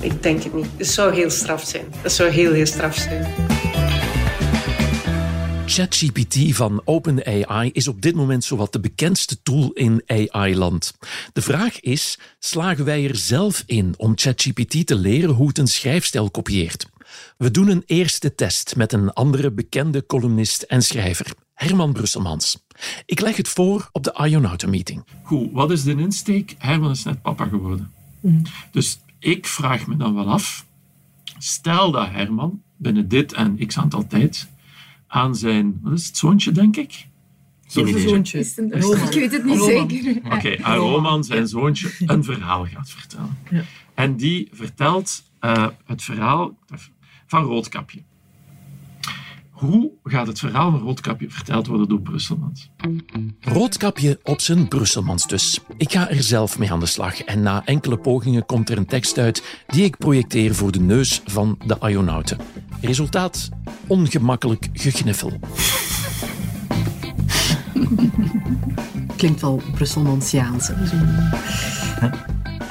ik 0.00 0.22
denk 0.22 0.42
het 0.42 0.54
niet. 0.54 0.66
Het 0.76 0.88
zou 0.88 1.14
heel 1.14 1.30
straf 1.30 1.64
zijn. 1.64 1.84
Dat 2.02 2.12
zou 2.12 2.30
heel, 2.30 2.52
heel 2.52 2.66
straf 2.66 2.96
zijn. 2.96 3.26
ChatGPT 5.74 6.56
van 6.56 6.82
OpenAI 6.84 7.70
is 7.72 7.88
op 7.88 8.02
dit 8.02 8.14
moment 8.14 8.44
zowat 8.44 8.72
de 8.72 8.80
bekendste 8.80 9.42
tool 9.42 9.70
in 9.72 10.02
AI-land. 10.06 10.94
De 11.32 11.42
vraag 11.42 11.80
is, 11.80 12.18
slagen 12.38 12.84
wij 12.84 13.08
er 13.08 13.16
zelf 13.16 13.62
in 13.66 13.94
om 13.96 14.12
ChatGPT 14.14 14.86
te 14.86 14.94
leren 14.94 15.34
hoe 15.34 15.48
het 15.48 15.58
een 15.58 15.66
schrijfstijl 15.66 16.30
kopieert? 16.30 16.90
We 17.36 17.50
doen 17.50 17.68
een 17.68 17.82
eerste 17.86 18.34
test 18.34 18.76
met 18.76 18.92
een 18.92 19.12
andere 19.12 19.50
bekende 19.50 20.06
columnist 20.06 20.62
en 20.62 20.82
schrijver, 20.82 21.34
Herman 21.54 21.92
Brusselmans. 21.92 22.64
Ik 23.06 23.20
leg 23.20 23.36
het 23.36 23.48
voor 23.48 23.88
op 23.92 24.04
de 24.04 24.26
Ionauta 24.26 24.68
meeting. 24.68 25.04
Goed, 25.22 25.52
wat 25.52 25.70
is 25.70 25.82
de 25.82 25.96
insteek? 25.96 26.54
Herman 26.58 26.90
is 26.90 27.02
net 27.02 27.22
papa 27.22 27.44
geworden. 27.44 27.92
Dus 28.70 29.00
ik 29.18 29.46
vraag 29.46 29.86
me 29.86 29.96
dan 29.96 30.14
wel 30.14 30.28
af, 30.28 30.66
stel 31.38 31.90
dat 31.90 32.08
Herman 32.08 32.62
binnen 32.76 33.08
dit 33.08 33.32
en 33.32 33.66
x 33.66 33.78
aantal 33.78 34.06
tijd 34.06 34.50
aan 35.12 35.36
zijn, 35.36 35.78
wat 35.82 35.92
is 35.92 36.06
het, 36.06 36.16
zoontje 36.16 36.52
denk 36.52 36.76
ik? 36.76 37.06
Zoontje. 37.66 38.38
Is 38.38 38.56
het 38.56 38.74
Ik 38.74 39.20
weet 39.20 39.32
het 39.32 39.44
niet 39.44 39.58
Roman. 39.58 39.90
zeker. 39.90 40.32
Oké, 40.32 40.62
aan 40.62 40.76
Roman, 40.76 41.24
zijn 41.24 41.48
zoontje, 41.48 41.90
een 42.06 42.24
verhaal 42.24 42.66
gaat 42.66 42.90
vertellen. 42.90 43.38
Ja. 43.50 43.62
En 43.94 44.16
die 44.16 44.48
vertelt 44.52 45.22
uh, 45.40 45.68
het 45.84 46.02
verhaal 46.02 46.58
van 47.26 47.42
Roodkapje. 47.42 48.02
Hoe 49.62 49.92
gaat 50.04 50.26
het 50.26 50.38
verhaal 50.38 50.70
van 50.70 50.80
Roodkapje 50.80 51.30
verteld 51.30 51.66
worden 51.66 51.88
door 51.88 52.00
Brusselmans? 52.00 52.70
Roodkapje 53.40 54.20
op 54.22 54.40
zijn 54.40 54.68
Brusselmans 54.68 55.26
dus. 55.26 55.60
Ik 55.76 55.92
ga 55.92 56.10
er 56.10 56.22
zelf 56.22 56.58
mee 56.58 56.72
aan 56.72 56.80
de 56.80 56.86
slag 56.86 57.22
en 57.22 57.42
na 57.42 57.62
enkele 57.64 57.96
pogingen 57.96 58.46
komt 58.46 58.70
er 58.70 58.78
een 58.78 58.86
tekst 58.86 59.18
uit 59.18 59.62
die 59.66 59.84
ik 59.84 59.96
projecteer 59.96 60.54
voor 60.54 60.72
de 60.72 60.80
neus 60.80 61.22
van 61.24 61.58
de 61.66 61.76
Ionauten. 61.88 62.38
Resultaat? 62.80 63.48
Ongemakkelijk 63.86 64.68
gegniffel. 64.72 65.32
Klinkt 69.16 69.40
wel 69.40 69.62
Brusselmansiaans. 69.74 70.70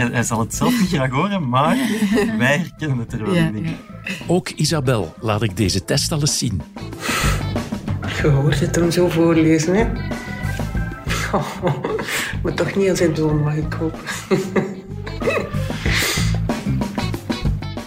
Hij, 0.01 0.09
hij 0.11 0.23
zal 0.23 0.39
het 0.39 0.55
zelf 0.55 0.79
niet 0.79 0.89
graag 0.89 1.09
horen, 1.11 1.49
maar 1.49 1.77
wij 2.37 2.57
herkennen 2.57 2.97
het 2.97 3.13
er 3.13 3.23
wel 3.25 3.33
Ja, 3.33 3.47
in. 3.47 3.63
ja. 3.63 3.71
Ook 4.27 4.49
Isabel 4.49 5.13
laat 5.19 5.41
ik 5.41 5.57
deze 5.57 5.85
test 5.85 6.11
al 6.11 6.19
eens 6.19 6.37
zien. 6.37 6.61
Je 8.21 8.27
hoort 8.27 8.59
het 8.59 8.75
hem 8.75 8.91
zo 8.91 9.09
voorlezen, 9.09 9.75
hè? 9.75 9.85
Oh, 11.35 11.45
maar 12.43 12.53
toch 12.53 12.75
niet 12.75 12.89
als 12.89 12.97
zijn 12.97 13.15
zoon, 13.15 13.41
mag 13.43 13.55
ik 13.55 13.73
hopen. 13.73 13.99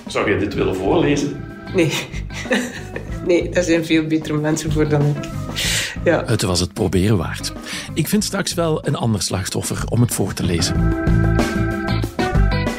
Zou 0.06 0.30
je 0.30 0.36
dit 0.38 0.54
willen 0.54 0.76
voorlezen? 0.76 1.44
Nee. 1.74 1.92
Nee, 3.26 3.48
daar 3.50 3.62
zijn 3.64 3.84
veel 3.84 4.06
betere 4.06 4.38
mensen 4.38 4.72
voor 4.72 4.88
dan 4.88 5.02
ik. 5.02 5.28
Ja. 6.04 6.22
Het 6.26 6.42
was 6.42 6.60
het 6.60 6.72
proberen 6.72 7.16
waard. 7.16 7.52
Ik 7.94 8.08
vind 8.08 8.24
straks 8.24 8.54
wel 8.54 8.86
een 8.86 8.96
ander 8.96 9.22
slachtoffer 9.22 9.82
om 9.88 10.00
het 10.00 10.14
voor 10.14 10.32
te 10.32 10.42
lezen. 10.42 10.94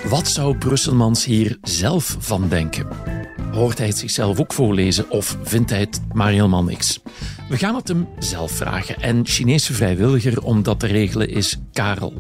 Wat 0.10 0.28
zou 0.28 0.58
Brusselmans 0.58 1.26
hier 1.26 1.58
zelf 1.62 2.15
van 2.20 2.50
denken? 2.50 2.88
Hoort 3.52 3.78
hij 3.78 3.88
het 3.88 3.98
zichzelf 3.98 4.39
ook 4.39 4.54
voorlezen 4.54 5.10
of 5.10 5.38
vindt 5.44 5.70
hij 5.70 5.80
het 5.80 6.02
maar 6.13 6.32
helemaal 6.32 6.63
niks? 6.63 7.00
We 7.50 7.58
gaan 7.58 7.76
het 7.76 7.88
hem 7.88 8.08
zelf 8.20 8.52
vragen. 8.52 9.02
En 9.02 9.26
Chinese 9.26 9.74
vrijwilliger 9.74 10.44
om 10.44 10.63
dat 10.63 10.80
te 10.80 10.88
regelen 10.88 11.30
is 11.30 11.58
Karel. 11.76 12.14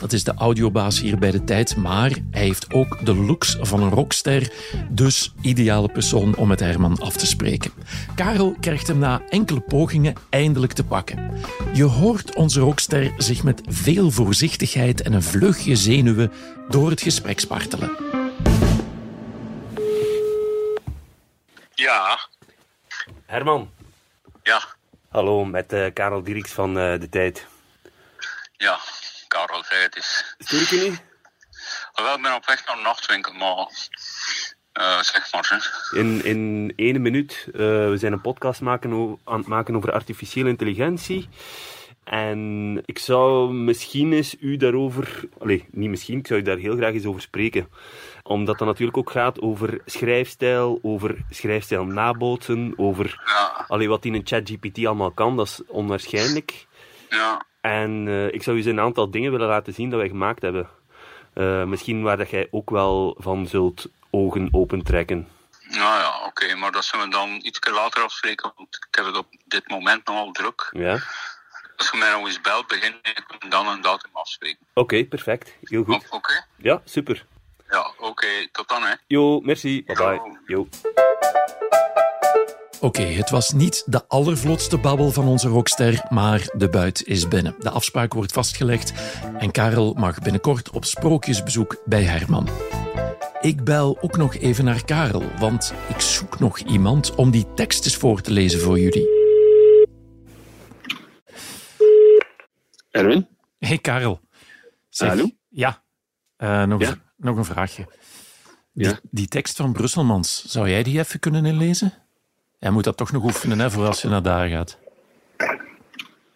Dat 0.00 0.12
is 0.12 0.24
de 0.24 0.34
audiobaas 0.34 1.00
hier 1.00 1.18
bij 1.18 1.30
de 1.30 1.44
tijd, 1.44 1.76
maar 1.76 2.10
hij 2.30 2.42
heeft 2.42 2.72
ook 2.72 3.04
de 3.04 3.14
looks 3.14 3.56
van 3.60 3.82
een 3.82 3.90
rockster. 3.90 4.52
Dus 4.88 5.34
ideale 5.40 5.88
persoon 5.88 6.36
om 6.36 6.48
met 6.48 6.60
Herman 6.60 6.98
af 7.00 7.16
te 7.16 7.26
spreken. 7.26 7.72
Karel 8.14 8.56
krijgt 8.60 8.86
hem 8.86 8.98
na 8.98 9.22
enkele 9.28 9.60
pogingen 9.60 10.14
eindelijk 10.30 10.72
te 10.72 10.84
pakken. 10.84 11.30
Je 11.72 11.84
hoort 11.84 12.34
onze 12.36 12.60
rockster 12.60 13.12
zich 13.16 13.42
met 13.42 13.62
veel 13.68 14.10
voorzichtigheid 14.10 15.02
en 15.02 15.12
een 15.12 15.22
vleugje 15.22 15.76
zenuwen 15.76 16.32
door 16.68 16.90
het 16.90 17.00
gesprek 17.00 17.40
spartelen. 17.40 17.90
Ja, 21.74 22.18
Herman. 23.26 23.70
Ja. 24.42 24.62
Hallo, 25.08 25.44
met 25.44 25.72
eh, 25.72 25.92
Karel 25.92 26.22
Dieriks 26.22 26.50
van 26.50 26.78
eh, 26.78 27.00
De 27.00 27.08
Tijd. 27.08 27.46
ja, 28.56 28.78
Stuur 30.38 30.60
ik 30.60 30.68
je 30.68 30.88
niet? 30.88 31.02
Wel, 31.94 32.14
ik 32.14 32.22
ben 32.22 32.34
op 32.34 32.46
weg 32.46 32.66
naar 32.66 32.76
een 32.76 32.82
nachtwinkel, 32.82 33.32
maar... 33.32 33.68
eh, 34.72 35.02
zeg 35.02 35.32
maar. 35.32 35.90
In, 35.90 36.24
in 36.24 36.72
ene 36.76 36.98
minuut. 36.98 37.46
eh, 37.46 37.52
we 37.58 37.94
zijn 37.96 38.12
een 38.12 38.20
podcast 38.20 38.60
maken 38.60 39.18
aan 39.24 39.38
het 39.38 39.46
maken 39.46 39.76
over 39.76 39.92
artificiële 39.92 40.48
intelligentie. 40.48 41.28
En 42.04 42.82
ik 42.84 42.98
zou 42.98 43.52
misschien 43.52 44.12
eens 44.12 44.36
u 44.40 44.56
daarover... 44.56 45.28
Allee, 45.38 45.68
niet 45.70 45.90
misschien, 45.90 46.18
ik 46.18 46.26
zou 46.26 46.40
u 46.40 46.42
daar 46.42 46.56
heel 46.56 46.76
graag 46.76 46.92
eens 46.92 47.04
over 47.04 47.20
spreken. 47.20 47.68
Omdat 48.22 48.58
dat 48.58 48.66
natuurlijk 48.66 48.96
ook 48.96 49.10
gaat 49.10 49.40
over 49.40 49.80
schrijfstijl, 49.86 50.78
over 50.82 51.16
schrijfstijl 51.30 51.84
nabootsen, 51.84 52.72
over 52.76 53.22
allee, 53.68 53.88
wat 53.88 54.04
in 54.04 54.14
een 54.14 54.26
ChatGPT 54.26 54.86
allemaal 54.86 55.10
kan. 55.12 55.36
Dat 55.36 55.46
is 55.46 55.60
onwaarschijnlijk. 55.66 56.66
Ja. 57.08 57.44
En 57.66 58.08
eh, 58.08 58.32
ik 58.32 58.42
zou 58.42 58.56
u 58.56 58.58
eens 58.58 58.68
een 58.68 58.80
aantal 58.80 59.10
dingen 59.10 59.30
willen 59.30 59.48
laten 59.48 59.72
zien 59.72 59.90
dat 59.90 59.98
wij 59.98 60.08
gemaakt 60.08 60.42
hebben. 60.42 60.68
Eh, 61.34 61.64
misschien 61.64 62.02
waar 62.02 62.16
dat 62.16 62.30
jij 62.30 62.48
ook 62.50 62.70
wel 62.70 63.16
van 63.18 63.46
zult 63.46 63.86
ogen 64.10 64.48
opentrekken. 64.50 65.28
Nou 65.68 66.00
ja, 66.00 66.26
oké, 66.26 66.54
maar 66.54 66.72
dat 66.72 66.84
zullen 66.84 67.04
we 67.04 67.12
dan 67.12 67.40
iets 67.42 67.60
later 67.70 68.02
afspreken, 68.02 68.52
want 68.56 68.76
ik 68.88 68.94
heb 68.94 69.04
het 69.04 69.16
op 69.16 69.26
dit 69.44 69.68
moment 69.68 70.06
nogal 70.06 70.32
druk. 70.32 70.68
Ja? 70.72 70.92
Als 71.76 71.90
je 71.90 71.98
mij 71.98 72.10
nog 72.10 72.26
eens 72.26 72.40
belt, 72.40 72.66
begin 72.66 72.94
ik 73.02 73.50
dan 73.50 73.68
een 73.68 73.80
datum 73.80 74.10
afspreken. 74.12 74.66
Oké, 74.74 75.04
perfect. 75.04 75.54
Heel 75.62 75.84
goed. 75.84 76.06
Oké? 76.10 76.44
Ja, 76.56 76.82
super. 76.84 77.26
Ja, 77.70 77.92
oké, 77.98 78.48
tot 78.52 78.68
dan, 78.68 78.82
hè. 78.82 78.94
Jo, 79.06 79.40
merci. 79.40 79.84
Bye 79.84 79.96
bye. 80.46 80.66
Oké, 82.80 83.02
het 83.02 83.30
was 83.30 83.52
niet 83.52 83.82
de 83.86 84.08
allervlotste 84.08 84.78
babbel 84.78 85.10
van 85.10 85.26
onze 85.26 85.48
rockster, 85.48 86.06
maar 86.08 86.48
de 86.56 86.68
buit 86.68 87.04
is 87.06 87.28
binnen. 87.28 87.54
De 87.58 87.70
afspraak 87.70 88.12
wordt 88.12 88.32
vastgelegd 88.32 88.92
en 89.38 89.50
Karel 89.50 89.94
mag 89.94 90.18
binnenkort 90.22 90.70
op 90.70 90.84
sprookjesbezoek 90.84 91.82
bij 91.84 92.02
Herman. 92.02 92.48
Ik 93.40 93.64
bel 93.64 93.98
ook 94.00 94.16
nog 94.16 94.34
even 94.36 94.64
naar 94.64 94.84
Karel, 94.84 95.22
want 95.38 95.74
ik 95.88 96.00
zoek 96.00 96.38
nog 96.38 96.58
iemand 96.58 97.14
om 97.14 97.30
die 97.30 97.46
tekst 97.54 97.84
eens 97.84 97.96
voor 97.96 98.20
te 98.20 98.30
lezen 98.30 98.60
voor 98.60 98.78
jullie. 98.80 99.08
Erwin? 102.90 103.28
Hey 103.58 103.78
Karel. 103.78 104.20
Zeg, 104.88 105.08
Hallo? 105.08 105.30
Ja, 105.48 105.82
eh, 106.36 106.64
nog, 106.64 106.80
Ja? 106.80 106.90
Een, 106.90 107.00
nog 107.16 107.36
een 107.36 107.44
vraagje. 107.44 107.86
Die, 108.72 108.86
Ja? 108.86 108.98
die 109.10 109.26
tekst 109.28 109.56
van 109.56 109.72
Brusselmans, 109.72 110.44
zou 110.46 110.68
jij 110.70 110.82
die 110.82 110.98
even 110.98 111.20
kunnen 111.20 111.44
inlezen? 111.44 111.92
Jij 112.66 112.74
moet 112.74 112.84
dat 112.84 112.96
toch 112.96 113.12
nog 113.12 113.24
oefenen 113.24 113.58
hè, 113.58 113.70
voor 113.70 113.86
als 113.86 114.02
je 114.02 114.08
naar 114.08 114.22
daar 114.22 114.48
gaat. 114.48 114.78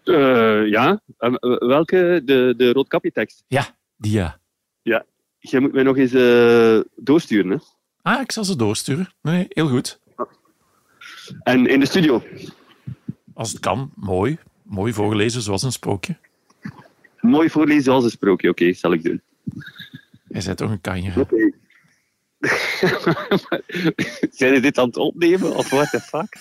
Eh, 0.04 0.66
ja, 0.66 1.00
Eh, 1.18 1.32
welke? 1.58 2.22
De, 2.24 2.54
de 2.56 2.72
roodkapje 2.72 3.12
tekst? 3.12 3.44
Ja, 3.46 3.76
die 3.96 4.12
ja. 4.12 4.38
Ja, 4.82 5.04
jij 5.38 5.60
moet 5.60 5.72
mij 5.72 5.82
nog 5.82 5.96
eens 5.96 6.12
eh, 6.12 6.80
doorsturen. 6.96 7.50
Hè? 7.50 7.56
Ah, 8.02 8.20
ik 8.20 8.32
zal 8.32 8.44
ze 8.44 8.56
doorsturen. 8.56 9.08
Nee, 9.22 9.46
heel 9.48 9.68
goed. 9.68 10.00
En 11.42 11.66
in 11.66 11.80
de 11.80 11.86
studio? 11.86 12.22
Als 13.34 13.50
het 13.50 13.60
kan, 13.60 13.90
mooi. 13.94 14.38
Mooi 14.62 14.92
voorgelezen, 14.92 15.42
zoals 15.42 15.62
een 15.62 15.72
sprookje. 15.72 16.16
Mooi 17.20 17.50
voorlezen 17.50 17.82
zoals 17.82 18.04
een 18.04 18.10
sprookje, 18.10 18.48
oké, 18.48 18.72
zal 18.72 18.92
ik 18.92 19.02
doen. 19.02 19.20
Jij 20.28 20.42
bent 20.44 20.56
toch 20.56 20.70
een 20.70 20.80
kanjer. 20.80 21.20
Oké. 21.20 21.52
Zijn 24.30 24.50
jullie 24.50 24.60
dit 24.60 24.78
aan 24.78 24.86
het 24.86 24.96
opnemen, 24.96 25.56
of 25.56 25.70
what 25.70 25.90
the 25.90 26.00
fuck? 26.00 26.36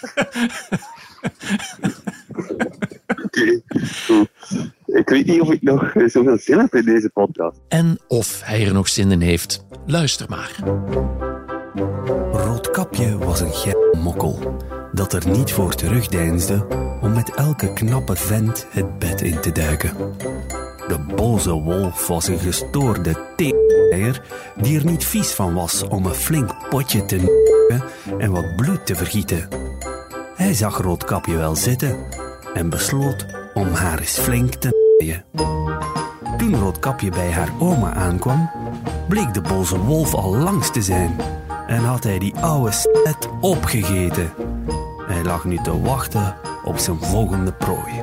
Oké, 3.24 3.62
goed. 4.06 4.30
Ik 4.86 5.10
weet 5.10 5.26
niet 5.26 5.42
of 5.42 5.52
ik 5.52 5.62
nog 5.62 5.94
eh, 5.94 6.08
zoveel 6.08 6.38
zin 6.38 6.58
heb 6.58 6.76
in 6.76 6.86
deze 6.86 7.10
podcast. 7.10 7.60
En 7.68 8.00
of 8.08 8.42
hij 8.44 8.66
er 8.66 8.74
nog 8.74 8.90
zin 8.90 9.12
in 9.12 9.22
heeft. 9.22 9.66
Luister 9.86 10.30
maar. 10.30 10.56
Roodkapje 12.32 13.18
was 13.18 13.40
een 13.40 13.54
geil 13.54 13.96
mokkel 14.02 14.58
dat 14.92 15.14
er 15.14 15.30
niet 15.30 15.52
voor 15.52 15.76
terugdeinsde 15.76 16.68
om 17.02 17.14
met 17.14 17.34
elke 17.36 17.74
knappe 17.74 18.16
vent 18.16 18.68
het 18.70 19.00
bed 19.00 19.22
in 19.22 19.40
te 19.40 19.52
duiken. 19.52 19.94
De 20.88 21.00
boze 21.16 21.52
wolf 21.52 22.08
was 22.08 22.28
een 22.28 22.40
gestoorde 22.40 23.34
teer 23.36 23.79
die 24.56 24.80
er 24.80 24.86
niet 24.86 25.06
vies 25.06 25.32
van 25.32 25.54
was 25.54 25.84
om 25.84 26.06
een 26.06 26.14
flink 26.14 26.70
potje 26.70 27.06
te 27.06 27.16
n***en 27.16 27.84
en 28.18 28.32
wat 28.32 28.56
bloed 28.56 28.86
te 28.86 28.96
vergieten. 28.96 29.48
Hij 30.36 30.54
zag 30.54 30.78
Roodkapje 30.78 31.38
wel 31.38 31.56
zitten 31.56 31.98
en 32.54 32.70
besloot 32.70 33.26
om 33.54 33.68
haar 33.74 34.00
eens 34.00 34.20
flink 34.20 34.54
te 34.54 34.68
n***en. 34.68 35.26
Toen 36.38 36.56
Roodkapje 36.56 37.10
bij 37.10 37.32
haar 37.32 37.50
oma 37.60 37.94
aankwam, 37.94 38.50
bleek 39.08 39.34
de 39.34 39.42
boze 39.42 39.80
wolf 39.80 40.14
al 40.14 40.36
langs 40.36 40.72
te 40.72 40.82
zijn 40.82 41.16
en 41.68 41.84
had 41.84 42.04
hij 42.04 42.20
die 42.20 42.36
oude 42.36 42.72
slet 42.72 43.30
opgegeten. 43.42 44.34
Hij 45.08 45.24
lag 45.24 45.46
nu 45.46 45.58
te 45.58 45.82
wachten 45.82 46.36
op 46.64 46.78
zijn 46.78 47.00
volgende 47.00 47.54
prooi. 47.54 48.02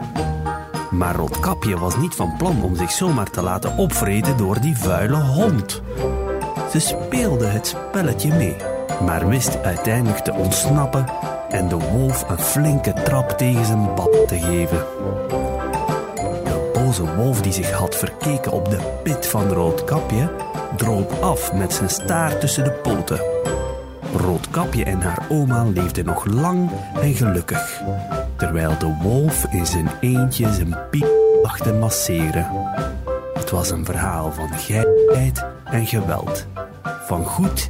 Maar 0.97 1.17
Roodkapje 1.17 1.79
was 1.79 1.97
niet 1.97 2.15
van 2.15 2.35
plan 2.37 2.63
om 2.63 2.77
zich 2.77 2.91
zomaar 2.91 3.31
te 3.31 3.43
laten 3.43 3.77
opvreten 3.77 4.37
door 4.37 4.61
die 4.61 4.77
vuile 4.77 5.17
hond. 5.17 5.83
Ze 6.71 6.79
speelde 6.81 7.47
het 7.47 7.67
spelletje 7.67 8.35
mee, 8.35 8.57
maar 9.05 9.29
wist 9.29 9.59
uiteindelijk 9.63 10.25
te 10.25 10.33
ontsnappen 10.33 11.07
en 11.49 11.69
de 11.69 11.77
wolf 11.77 12.29
een 12.29 12.39
flinke 12.39 12.93
trap 12.93 13.31
tegen 13.31 13.65
zijn 13.65 13.95
bab 13.95 14.13
te 14.27 14.39
geven. 14.39 14.85
De 16.45 16.71
boze 16.73 17.15
wolf 17.15 17.41
die 17.43 17.53
zich 17.53 17.71
had 17.71 17.97
verkeken 17.97 18.53
op 18.53 18.71
de 18.71 19.01
pit 19.03 19.27
van 19.27 19.49
Roodkapje, 19.49 20.31
droop 20.77 21.13
af 21.23 21.53
met 21.53 21.73
zijn 21.73 21.91
staart 21.91 22.41
tussen 22.41 22.65
de 22.65 22.73
poten. 22.73 23.21
Roodkapje 24.17 24.85
en 24.85 25.01
haar 25.01 25.27
oma 25.29 25.65
leefden 25.65 26.05
nog 26.05 26.25
lang 26.25 26.71
en 27.01 27.15
gelukkig, 27.15 27.83
terwijl 28.37 28.79
de 28.79 28.97
wolf 29.03 29.47
in 29.51 29.67
zijn 29.67 29.91
eentje 30.01 30.53
zijn 30.53 30.77
piep 30.91 31.09
lag 31.43 31.59
te 31.59 31.73
masseren. 31.73 32.47
Het 33.35 33.51
was 33.51 33.71
een 33.71 33.85
verhaal 33.85 34.33
van 34.33 34.49
geilheid 34.53 35.45
en 35.65 35.87
geweld, 35.87 36.47
van 37.07 37.25
goed 37.25 37.67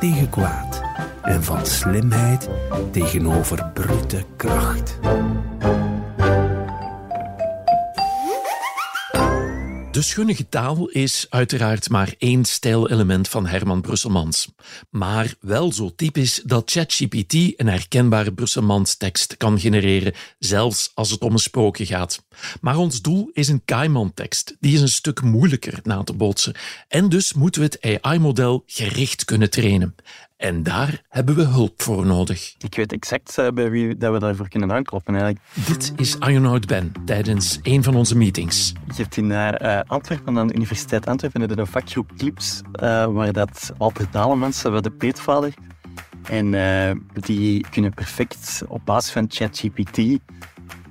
tegen 0.00 0.30
kwaad 0.30 0.82
en 1.22 1.44
van 1.44 1.66
slimheid 1.66 2.48
tegenover 2.90 3.70
brute 3.74 4.24
kracht. 4.36 4.98
De 9.96 10.02
schunnige 10.02 10.48
taal 10.48 10.88
is 10.88 11.26
uiteraard 11.28 11.88
maar 11.88 12.14
één 12.18 12.44
stijlelement 12.44 13.28
van 13.28 13.46
Herman 13.46 13.80
Brusselmans. 13.80 14.48
Maar 14.90 15.34
wel 15.40 15.72
zo 15.72 15.94
typisch 15.94 16.42
dat 16.44 16.70
ChatGPT 16.70 17.32
een 17.32 17.66
herkenbare 17.66 18.32
Brusselmans 18.32 18.96
tekst 18.96 19.36
kan 19.36 19.60
genereren, 19.60 20.12
zelfs 20.38 20.90
als 20.94 21.10
het 21.10 21.20
om 21.20 21.32
een 21.32 21.38
sprookje 21.38 21.86
gaat. 21.86 22.24
Maar 22.60 22.76
ons 22.76 23.02
doel 23.02 23.30
is 23.32 23.48
een 23.48 23.64
Kaiman-tekst. 23.64 24.56
Die 24.60 24.74
is 24.74 24.80
een 24.80 24.88
stuk 24.88 25.22
moeilijker 25.22 25.80
na 25.82 26.02
te 26.02 26.12
bootsen. 26.12 26.54
En 26.88 27.08
dus 27.08 27.32
moeten 27.32 27.60
we 27.60 27.66
het 27.66 28.02
AI-model 28.02 28.62
gericht 28.66 29.24
kunnen 29.24 29.50
trainen. 29.50 29.94
En 30.36 30.62
daar 30.62 31.02
hebben 31.08 31.34
we 31.34 31.42
hulp 31.42 31.82
voor 31.82 32.06
nodig. 32.06 32.54
Ik 32.58 32.74
weet 32.74 32.92
exact 32.92 33.38
eh, 33.38 33.48
bij 33.48 33.70
wie 33.70 33.96
dat 33.96 34.12
we 34.12 34.18
daarvoor 34.18 34.48
kunnen 34.48 34.72
aankloppen. 34.72 35.14
Eigenlijk. 35.14 35.44
Dit 35.66 35.92
is 35.96 36.20
Arnoud 36.20 36.66
Ben 36.66 36.92
tijdens 37.04 37.58
een 37.62 37.82
van 37.82 37.94
onze 37.94 38.16
meetings. 38.16 38.72
Je 38.86 39.02
hebt 39.02 39.16
in 39.16 39.32
eh, 39.32 39.80
Antwerpen, 39.86 40.38
aan 40.38 40.46
de 40.46 40.54
Universiteit 40.54 41.06
Antwerpen, 41.06 41.58
een 41.58 41.66
vakgroep 41.66 42.12
Clips, 42.16 42.62
eh, 42.72 43.04
waar 43.06 43.32
dat 43.32 43.72
Alfred 43.78 44.12
Dalemans, 44.12 44.64
uh, 44.64 44.80
de 44.80 44.90
peetvader, 44.90 45.54
En 46.28 46.54
eh, 46.54 46.96
die 47.14 47.66
kunnen 47.70 47.94
perfect 47.94 48.62
op 48.68 48.80
basis 48.84 49.12
van 49.12 49.26
ChatGPT 49.28 49.98
een, 49.98 50.20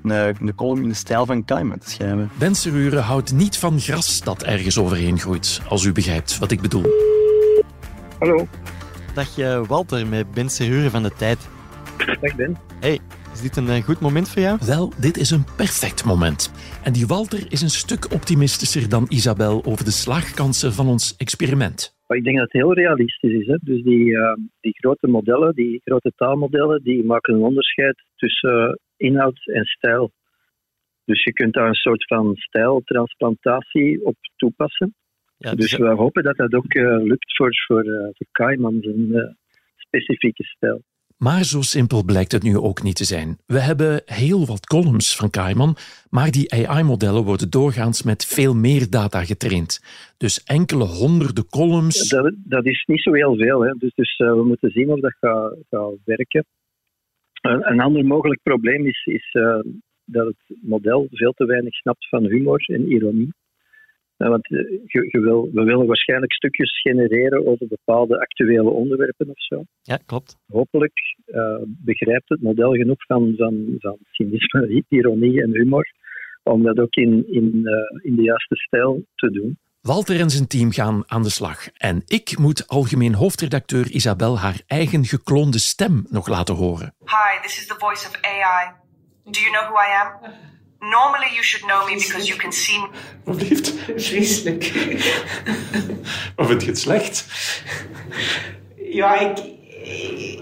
een 0.04 0.56
column 0.56 0.82
in 0.82 0.90
de 0.90 0.96
stijl 0.96 1.26
van 1.26 1.46
Kaiman 1.46 1.78
te 1.78 1.90
schrijven. 1.90 2.30
Ben 2.38 2.56
Seruren 2.56 3.04
houdt 3.04 3.34
niet 3.34 3.58
van 3.58 3.80
gras 3.80 4.22
dat 4.22 4.44
ergens 4.44 4.78
overheen 4.78 5.20
groeit, 5.20 5.62
als 5.68 5.84
u 5.84 5.92
begrijpt 5.92 6.38
wat 6.38 6.52
ik 6.52 6.62
bedoel. 6.62 6.86
Hallo. 8.20 8.48
Dag 9.16 9.38
eh, 9.40 9.68
Walter, 9.68 10.08
met 10.08 10.32
Ben 10.34 10.50
Seruren 10.50 10.92
van 10.92 11.04
de 11.04 11.14
Tijd. 11.18 11.50
Dag 12.22 12.36
Ben. 12.36 12.56
Hey, 12.80 13.00
is 13.34 13.42
dit 13.42 13.56
een 13.58 13.68
eh, 13.68 13.84
goed 13.84 14.00
moment 14.00 14.30
voor 14.30 14.42
jou? 14.42 14.58
Wel, 14.68 14.92
dit 15.00 15.18
is 15.18 15.32
een 15.32 15.46
perfect 15.58 16.06
moment. 16.06 16.42
En 16.84 16.94
die 16.94 17.08
Walter 17.08 17.42
is 17.50 17.62
een 17.62 17.78
stuk 17.84 18.14
optimistischer 18.14 18.90
dan 18.90 19.06
Isabel 19.10 19.64
over 19.66 19.86
de 19.86 19.98
slaagkansen 20.04 20.72
van 20.74 20.88
ons 20.88 21.16
experiment. 21.18 21.98
Maar 22.08 22.18
ik 22.18 22.24
denk 22.24 22.38
dat 22.38 22.52
het 22.52 22.62
heel 22.62 22.74
realistisch 22.74 23.34
is. 23.42 23.48
Hè? 23.48 23.58
Dus 23.62 23.84
die, 23.84 24.18
eh, 24.18 24.34
die 24.60 24.74
grote 24.80 25.08
modellen, 25.08 25.56
die 25.56 25.82
grote 25.84 26.12
taalmodellen, 26.16 26.84
die 26.84 27.06
maken 27.06 27.34
een 27.34 27.50
onderscheid 27.52 28.04
tussen 28.16 28.80
inhoud 28.98 29.40
en 29.46 29.66
stijl. 29.66 30.12
Dus 31.06 31.24
je 31.24 31.34
kunt 31.34 31.54
daar 31.54 31.68
een 31.68 31.84
soort 31.88 32.06
van 32.06 32.36
stijltransplantatie 32.36 34.06
op 34.06 34.16
toepassen. 34.36 34.96
Ja, 35.38 35.56
dus 35.56 35.70
dus- 35.70 35.80
we 35.80 35.88
hopen 35.88 36.24
dat 36.24 36.38
dat 36.38 36.54
ook 36.54 36.74
eh, 36.74 37.04
lukt 37.04 37.36
voor, 37.36 37.56
voor, 37.68 37.84
eh, 37.84 38.10
voor 38.14 38.28
Kaiman, 38.32 38.78
zijn 38.82 39.14
eh, 39.14 39.32
specifieke 39.76 40.44
stijl. 40.44 40.82
Maar 41.18 41.44
zo 41.44 41.62
simpel 41.62 42.04
blijkt 42.04 42.32
het 42.32 42.44
nu 42.44 42.58
ook 42.58 42.84
niet 42.84 42.96
te 42.96 43.04
zijn. 43.04 43.38
We 43.46 43.60
hebben 43.60 44.02
heel 44.06 44.46
wat 44.46 44.66
columns 44.66 45.16
van 45.16 45.30
Kaiman, 45.30 45.76
maar 46.10 46.32
die 46.32 46.52
AI-modellen 46.54 47.24
worden 47.24 47.50
doorgaans 47.50 48.04
met 48.04 48.26
veel 48.26 48.56
meer 48.56 48.90
data 48.90 49.24
getraind. 49.24 49.82
Dus 50.18 50.44
enkele 50.44 50.84
honderden 50.84 51.48
columns. 51.50 52.10
Dat, 52.10 52.34
dat 52.36 52.66
is 52.66 52.84
niet 52.86 53.02
zo 53.02 53.14
heel 53.14 53.36
veel. 53.36 53.62
Hè. 53.62 53.74
Dus, 53.78 53.94
dus 53.94 54.16
eh, 54.18 54.34
we 54.34 54.44
moeten 54.44 54.72
zien 54.72 54.92
of 54.92 55.00
dat 55.00 55.16
gaat, 55.20 55.56
gaat 55.70 55.94
werken. 56.06 56.46
Een, 57.42 57.72
een 57.72 57.80
ander 57.80 58.06
mogelijk 58.06 58.40
probleem 58.44 58.86
is, 58.86 59.06
is 59.06 59.30
eh, 59.32 59.60
dat 60.06 60.26
het 60.26 60.58
model 60.62 61.08
veel 61.12 61.32
te 61.32 61.46
weinig 61.46 61.74
snapt 61.74 62.10
van 62.10 62.26
humor 62.26 62.64
en 62.68 62.92
ironie. 62.92 63.34
Want 64.18 64.52
eh, 64.52 64.60
je, 64.86 65.08
je 65.12 65.20
wil, 65.20 65.50
we 65.54 65.64
willen 65.64 65.88
waarschijnlijk 65.88 66.34
stukjes 66.34 66.82
genereren 66.82 67.48
over 67.48 67.68
bepaalde 67.68 68.20
actuele 68.20 68.70
onderwerpen 68.70 69.30
of 69.30 69.44
zo. 69.44 69.64
Ja, 69.82 70.00
klopt. 70.06 70.38
Hopelijk 70.48 71.00
eh, 71.26 71.58
begrijpt 71.66 72.30
het 72.30 72.42
model 72.42 72.72
genoeg 72.72 73.06
van, 73.06 73.34
van, 73.38 73.76
van 73.78 73.98
cynisme, 74.12 74.84
ironie 74.90 75.42
en 75.42 75.52
humor 75.52 75.94
om 76.44 76.64
dat 76.64 76.80
ook 76.80 76.96
in, 76.96 77.34
in, 77.34 77.68
eh, 77.68 78.10
in 78.10 78.16
de 78.16 78.22
juiste 78.22 78.56
stijl 78.56 79.06
te 79.16 79.32
doen. 79.32 79.58
Walter 79.82 80.20
en 80.20 80.30
zijn 80.30 80.48
team 80.48 80.72
gaan 80.72 81.04
aan 81.08 81.24
de 81.24 81.30
slag. 81.30 81.68
En 81.78 82.02
ik 82.06 82.38
moet 82.38 82.68
algemeen 82.68 83.14
hoofdredacteur 83.14 83.90
Isabel 83.90 84.40
haar 84.40 84.62
eigen 84.68 85.06
gekloonde 85.06 85.60
stem 85.60 86.06
nog 86.10 86.28
laten 86.28 86.56
horen. 86.56 86.94
Hi, 87.00 87.42
this 87.42 87.58
is 87.58 87.68
the 87.68 87.76
voice 87.78 88.08
of 88.08 88.20
AI. 88.22 88.74
Do 89.24 89.40
you 89.40 89.52
know 89.52 89.64
who 89.64 89.76
I 89.76 89.90
am? 90.02 90.34
Normally 90.90 91.32
you 91.34 91.44
should 91.44 91.66
know 91.66 91.86
me 91.86 91.96
because 91.96 92.28
you 92.28 92.40
can 92.40 92.52
see 92.52 92.80
me. 92.80 92.88
Wat. 93.24 93.74
Vreselijk. 93.96 94.64
Of 96.36 96.48
vind 96.48 96.62
je 96.62 96.68
het 96.68 96.80
slecht? 96.80 97.26
Ja, 98.92 99.20
ik, 99.20 99.38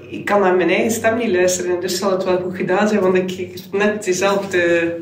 ik, 0.09 0.25
kan 0.25 0.41
naar 0.41 0.55
mijn 0.55 0.69
eigen 0.69 0.91
stem 0.91 1.17
niet 1.17 1.31
luisteren, 1.31 1.81
dus 1.81 1.97
zal 1.97 2.11
het 2.11 2.23
wel 2.23 2.41
goed 2.41 2.55
gedaan 2.55 2.87
zijn, 2.87 2.99
want 2.99 3.15
ik 3.15 3.31
ik 3.31 3.51
heb 3.51 3.81
net 3.81 4.03
dezelfde 4.03 4.95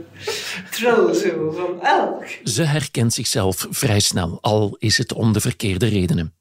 trill 0.72 1.14
zo 1.14 1.52
van 1.52 1.82
elk. 1.82 2.24
Ze 2.44 2.64
herkent 2.64 3.14
zichzelf 3.14 3.68
vrij 3.70 4.00
snel, 4.00 4.38
al 4.42 4.76
is 4.80 4.98
het 4.98 5.14
om 5.14 5.34
de 5.34 5.42
verkeerde 5.42 5.88
redenen. 5.88 6.34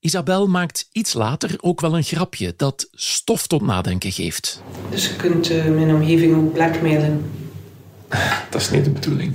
Isabel 0.00 0.46
maakt 0.46 0.88
iets 0.92 1.12
later 1.12 1.56
ook 1.60 1.80
wel 1.80 1.96
een 1.96 2.02
grapje 2.02 2.54
dat 2.56 2.88
stof 2.92 3.46
tot 3.46 3.62
nadenken 3.62 4.12
geeft. 4.12 4.62
Dus 4.90 5.06
je 5.06 5.16
kunt 5.16 5.50
eh, 5.50 5.64
mijn 5.64 5.94
omgeving 5.94 6.36
ook 6.36 6.52
blackmailen. 6.52 7.30
Dat 8.50 8.60
is 8.60 8.70
niet 8.70 8.84
de 8.84 8.90
bedoeling. 8.90 9.34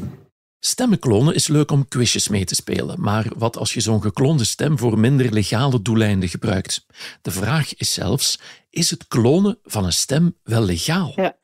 Stemmen 0.59 0.99
klonen 0.99 1.35
is 1.35 1.47
leuk 1.47 1.71
om 1.71 1.87
quizjes 1.87 2.27
mee 2.27 2.45
te 2.45 2.55
spelen, 2.55 3.01
maar 3.01 3.25
wat 3.37 3.57
als 3.57 3.73
je 3.73 3.79
zo'n 3.79 4.01
gekloonde 4.01 4.43
stem 4.43 4.77
voor 4.77 4.99
minder 4.99 5.33
legale 5.33 5.81
doeleinden 5.81 6.29
gebruikt? 6.29 6.85
De 7.21 7.31
vraag 7.31 7.75
is 7.75 7.93
zelfs, 7.93 8.39
is 8.69 8.89
het 8.89 9.07
klonen 9.07 9.57
van 9.63 9.85
een 9.85 9.93
stem 9.93 10.35
wel 10.43 10.61
legaal? 10.61 11.13
Ja. 11.15 11.37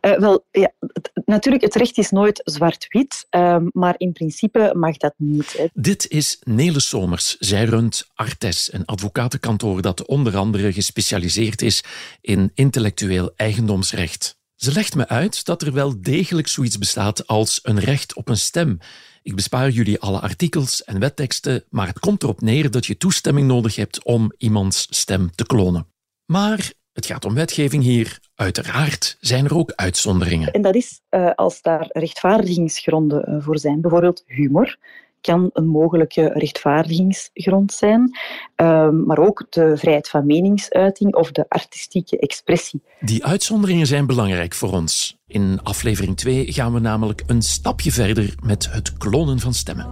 Eh, 0.00 0.18
wel, 0.18 0.46
ja, 0.50 0.72
het- 0.78 1.10
natuurlijk, 1.24 1.64
het 1.64 1.74
recht 1.74 1.98
is 1.98 2.10
nooit 2.10 2.40
zwart-wit, 2.44 3.26
ehm, 3.30 3.64
maar 3.72 3.94
in 3.96 4.12
principe 4.12 4.72
mag 4.76 4.96
dat 4.96 5.14
niet. 5.16 5.52
Hè. 5.56 5.66
Dit 5.72 6.08
is 6.08 6.38
Nele 6.44 6.80
Somers. 6.80 7.36
Zij 7.38 7.64
runt 7.64 8.08
Artes, 8.14 8.72
een 8.72 8.84
advocatenkantoor 8.84 9.82
dat 9.82 10.06
onder 10.06 10.36
andere 10.36 10.72
gespecialiseerd 10.72 11.62
is 11.62 11.84
in 12.20 12.50
intellectueel 12.54 13.32
eigendomsrecht. 13.36 14.38
Ze 14.60 14.72
legt 14.72 14.94
me 14.94 15.08
uit 15.08 15.44
dat 15.44 15.62
er 15.62 15.72
wel 15.72 16.02
degelijk 16.02 16.48
zoiets 16.48 16.78
bestaat 16.78 17.26
als 17.26 17.60
een 17.62 17.78
recht 17.78 18.14
op 18.14 18.28
een 18.28 18.36
stem. 18.36 18.78
Ik 19.22 19.34
bespaar 19.34 19.70
jullie 19.70 20.00
alle 20.00 20.20
artikels 20.20 20.84
en 20.84 20.98
wetteksten, 20.98 21.64
maar 21.70 21.86
het 21.86 21.98
komt 21.98 22.22
erop 22.22 22.40
neer 22.40 22.70
dat 22.70 22.86
je 22.86 22.96
toestemming 22.96 23.46
nodig 23.46 23.76
hebt 23.76 24.04
om 24.04 24.32
iemands 24.36 24.86
stem 24.90 25.30
te 25.34 25.46
klonen. 25.46 25.86
Maar 26.26 26.72
het 26.92 27.06
gaat 27.06 27.24
om 27.24 27.34
wetgeving 27.34 27.82
hier. 27.82 28.20
Uiteraard 28.34 29.16
zijn 29.20 29.44
er 29.44 29.56
ook 29.56 29.72
uitzonderingen. 29.72 30.52
En 30.52 30.62
dat 30.62 30.74
is 30.74 31.00
eh, 31.08 31.30
als 31.34 31.62
daar 31.62 31.86
rechtvaardigingsgronden 31.88 33.24
eh, 33.24 33.36
voor 33.38 33.58
zijn. 33.58 33.80
Bijvoorbeeld 33.80 34.22
humor 34.26 34.78
kan 35.20 35.50
een 35.52 35.66
mogelijke 35.66 36.26
rechtvaardigingsgrond 36.26 37.72
zijn, 37.72 38.18
ehm, 38.54 39.04
maar 39.04 39.18
ook 39.18 39.46
de 39.50 39.76
vrijheid 39.76 40.08
van 40.08 40.26
meningsuiting 40.26 41.14
of 41.14 41.32
de 41.32 41.44
artistieke 41.48 42.18
expressie. 42.18 42.82
Die 43.00 43.24
uitzonderingen 43.24 43.86
zijn 43.86 44.06
belangrijk 44.06 44.54
voor 44.54 44.72
ons. 44.72 45.18
In 45.26 45.60
aflevering 45.62 46.16
2 46.16 46.52
gaan 46.52 46.72
we 46.72 46.80
namelijk 46.80 47.22
een 47.26 47.42
stapje 47.42 47.92
verder 47.92 48.34
met 48.42 48.72
het 48.72 48.96
klonen 48.96 49.38
van 49.38 49.54
stemmen. 49.54 49.86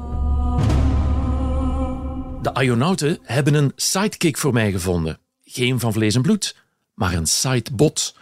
De 2.43 2.63
Ionauten 2.63 3.19
hebben 3.23 3.55
een 3.55 3.73
sidekick 3.77 4.39
voor 4.39 4.53
mij 4.53 4.71
gevonden. 4.71 5.19
Geen 5.45 5.81
van 5.81 5.93
vlees 5.93 6.15
en 6.15 6.23
bloed, 6.23 6.57
maar 6.95 7.15
een 7.15 7.27
sidebot. 7.27 8.17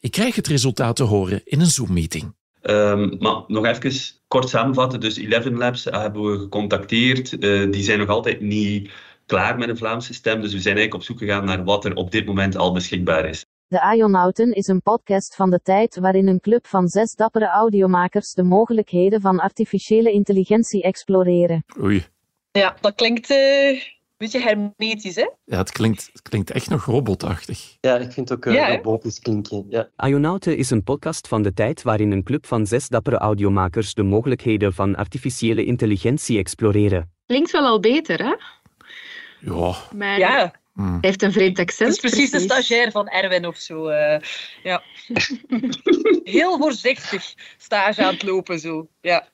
Ik 0.00 0.10
krijg 0.10 0.34
het 0.34 0.46
resultaat 0.46 0.96
te 0.96 1.02
horen 1.02 1.40
in 1.44 1.60
een 1.60 1.66
Zoom-meeting. 1.66 2.34
Ehm, 2.60 3.16
maar 3.18 3.44
nog 3.46 3.66
even 3.66 4.19
kort 4.30 4.48
samenvatten. 4.48 5.00
Dus 5.00 5.16
Eleven 5.16 5.56
Labs 5.56 5.84
hebben 5.84 6.22
we 6.30 6.38
gecontacteerd. 6.38 7.38
Eh, 7.38 7.70
die 7.70 7.82
zijn 7.82 7.98
nog 7.98 8.08
altijd 8.08 8.40
niet 8.40 8.90
klaar 9.26 9.58
met 9.58 9.68
een 9.68 9.76
Vlaamse 9.76 10.14
stem. 10.14 10.40
Dus 10.40 10.52
we 10.52 10.60
zijn 10.60 10.76
eigenlijk 10.76 10.94
op 10.94 11.02
zoek 11.02 11.18
gegaan 11.18 11.44
naar 11.44 11.64
wat 11.64 11.84
er 11.84 11.94
op 11.94 12.10
dit 12.10 12.26
moment 12.26 12.56
al 12.56 12.72
beschikbaar 12.72 13.28
is. 13.28 13.46
De 13.66 13.94
Ionauten 13.96 14.52
is 14.52 14.66
een 14.66 14.82
podcast 14.82 15.34
van 15.34 15.50
de 15.50 15.60
tijd 15.62 15.98
waarin 15.98 16.28
een 16.28 16.40
club 16.40 16.66
van 16.66 16.88
zes 16.88 17.14
dappere 17.14 17.46
audiomakers 17.46 18.32
de 18.32 18.42
mogelijkheden 18.42 19.20
van 19.20 19.38
artificiële 19.40 20.12
intelligentie 20.12 20.82
exploreren. 20.82 21.64
Oei. 21.82 22.06
Ja, 22.52 22.76
dat 22.80 22.94
klinkt 22.94 23.30
eh, 23.30 23.80
beetje 24.20 24.40
hermetisch, 24.40 25.14
hè? 25.14 25.28
Ja, 25.44 25.56
het 25.58 25.72
klinkt, 25.72 26.10
het 26.12 26.22
klinkt 26.22 26.50
echt 26.50 26.68
nog 26.70 26.84
robotachtig. 26.84 27.76
Ja, 27.80 27.96
ik 27.96 28.12
vind 28.12 28.28
het 28.28 28.38
ook 28.38 28.46
eh, 28.46 28.54
Ja, 28.54 28.66
hè? 28.66 28.74
robotisch 28.74 29.18
klinken. 29.18 29.66
Ja. 29.68 29.88
Ionauten 30.08 30.56
is 30.56 30.70
een 30.70 30.82
podcast 30.84 31.28
van 31.28 31.42
de 31.42 31.52
tijd 31.52 31.82
waarin 31.82 32.10
een 32.12 32.22
club 32.22 32.46
van 32.46 32.66
zes 32.66 32.88
dappere 32.88 33.16
audiomakers 33.18 33.94
de 33.94 34.02
mogelijkheden 34.02 34.72
van 34.72 34.94
artificiële 34.96 35.64
intelligentie 35.64 36.38
exploreren. 36.38 37.10
Klinkt 37.26 37.50
wel 37.50 37.66
al 37.66 37.80
beter, 37.80 38.18
hè? 38.18 38.34
Ja. 39.40 39.74
Maar 39.96 40.18
Ja. 40.18 40.52
hij 40.74 40.98
heeft 41.00 41.22
een 41.22 41.32
vreemd 41.32 41.58
accent. 41.58 41.94
Het 41.94 42.04
is 42.04 42.10
precies 42.10 42.30
de 42.30 42.38
stagiair 42.40 42.90
van 42.90 43.08
Erwin 43.08 43.46
of 43.46 43.56
zo. 43.56 43.86
eh, 43.86 44.20
ja. 44.62 44.82
Heel 46.24 46.58
voorzichtig 46.58 47.34
stage 47.58 48.04
aan 48.04 48.12
het 48.12 48.22
lopen, 48.22 48.58
zo. 48.58 48.88
Ja. 49.00 49.28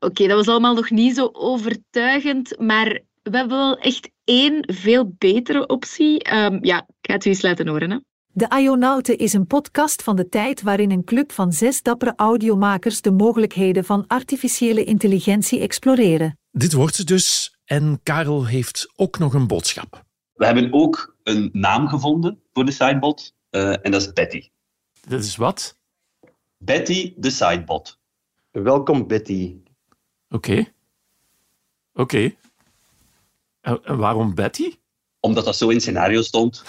Oké, 0.00 0.26
dat 0.26 0.36
was 0.36 0.48
allemaal 0.48 0.74
nog 0.74 0.90
niet 0.90 1.16
zo 1.16 1.28
overtuigend, 1.32 2.58
maar 2.58 3.00
we 3.22 3.36
hebben 3.36 3.56
wel 3.56 3.78
echt 3.78 4.10
één 4.24 4.74
veel 4.74 5.14
betere 5.18 5.66
optie. 5.66 6.22
Ehm, 6.22 6.58
ja, 6.64 6.78
ik 6.78 6.94
ga 7.00 7.12
het 7.12 7.24
u 7.24 7.28
eens 7.28 7.42
laten 7.42 7.68
horen. 7.68 7.90
Hè. 7.90 7.98
De 8.32 8.56
Ionauten 8.58 9.18
is 9.18 9.32
een 9.32 9.46
podcast 9.46 10.02
van 10.02 10.16
de 10.16 10.28
tijd 10.28 10.62
waarin 10.62 10.90
een 10.90 11.04
club 11.04 11.32
van 11.32 11.52
zes 11.52 11.82
dappere 11.82 12.12
audiomakers 12.16 13.00
de 13.00 13.10
mogelijkheden 13.10 13.84
van 13.84 14.04
artificiële 14.06 14.84
intelligentie 14.84 15.60
exploreren. 15.60 16.38
Dit 16.50 16.72
wordt 16.72 16.96
het 16.96 17.06
dus. 17.06 17.54
En 17.64 18.00
Karel 18.02 18.46
heeft 18.46 18.92
ook 18.96 19.18
nog 19.18 19.34
een 19.34 19.46
boodschap. 19.46 20.04
We 20.32 20.46
hebben 20.46 20.72
ook 20.72 21.16
een 21.22 21.50
naam 21.52 21.88
gevonden 21.88 22.42
voor 22.52 22.64
de 22.64 22.72
sidebot. 22.72 23.34
eh, 23.50 23.70
en 23.84 23.90
dat 23.90 24.00
is 24.00 24.12
Betty. 24.12 24.48
Dat 25.08 25.24
is 25.24 25.36
wat? 25.36 25.78
Betty, 26.58 27.14
de 27.16 27.30
sidebot. 27.30 27.98
Welkom, 28.50 29.06
Betty. 29.06 29.56
Oké. 30.28 30.64
Oké. 31.94 32.34
En 33.60 33.96
waarom 33.96 34.34
Betty? 34.34 34.74
Omdat 35.20 35.44
dat 35.44 35.56
zo 35.56 35.68
in 35.68 35.74
het 35.74 35.82
scenario 35.82 36.22
stond. 36.22 36.62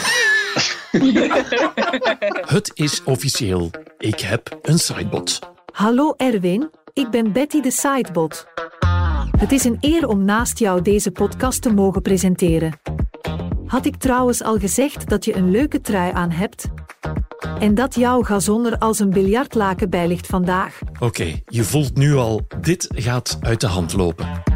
Het 2.55 2.71
is 2.73 3.03
officieel. 3.03 3.69
Ik 3.97 4.19
heb 4.19 4.59
een 4.61 4.79
sidebot. 4.79 5.39
Hallo 5.73 6.13
Erwin, 6.17 6.69
ik 6.93 7.09
ben 7.09 7.31
Betty 7.31 7.61
de 7.61 7.71
Sidebot. 7.71 8.45
Het 9.37 9.51
is 9.51 9.63
een 9.63 9.77
eer 9.79 10.07
om 10.07 10.25
naast 10.25 10.59
jou 10.59 10.81
deze 10.81 11.11
podcast 11.11 11.61
te 11.61 11.73
mogen 11.73 12.01
presenteren. 12.01 12.79
Had 13.65 13.85
ik 13.85 13.95
trouwens 13.95 14.43
al 14.43 14.59
gezegd 14.59 15.09
dat 15.09 15.25
je 15.25 15.35
een 15.35 15.51
leuke 15.51 15.81
trui 15.81 16.11
aan 16.13 16.31
hebt? 16.31 16.67
En 17.59 17.75
dat 17.75 17.95
jouw 17.95 18.21
gazon 18.21 18.65
er 18.65 18.77
als 18.77 18.99
een 18.99 19.09
biljartlaken 19.09 19.89
bij 19.89 20.07
ligt 20.07 20.27
vandaag. 20.27 20.79
Oké, 20.99 21.41
je 21.45 21.63
voelt 21.63 21.95
nu 21.97 22.15
al, 22.15 22.41
dit 22.61 22.87
gaat 22.89 23.37
uit 23.41 23.61
de 23.61 23.67
hand 23.67 23.93
lopen. 23.93 24.50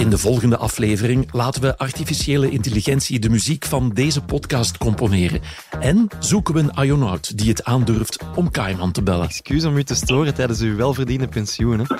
In 0.00 0.10
de 0.10 0.18
volgende 0.18 0.56
aflevering 0.56 1.28
laten 1.32 1.62
we 1.62 1.78
artificiële 1.78 2.50
intelligentie 2.50 3.18
de 3.18 3.28
muziek 3.28 3.64
van 3.64 3.90
deze 3.94 4.22
podcast 4.22 4.78
componeren. 4.78 5.40
En 5.80 6.08
zoeken 6.18 6.54
we 6.54 6.60
een 6.60 6.84
Ionaut 6.84 7.38
die 7.38 7.48
het 7.48 7.64
aandurft 7.64 8.24
om 8.34 8.50
Kaiman 8.50 8.92
te 8.92 9.02
bellen. 9.02 9.24
Excuus 9.24 9.64
om 9.64 9.76
u 9.76 9.84
te 9.84 9.94
storen 9.94 10.34
tijdens 10.34 10.60
uw 10.60 10.76
welverdiende 10.76 11.28
pensioen. 11.28 11.78
Hè? 11.78 11.84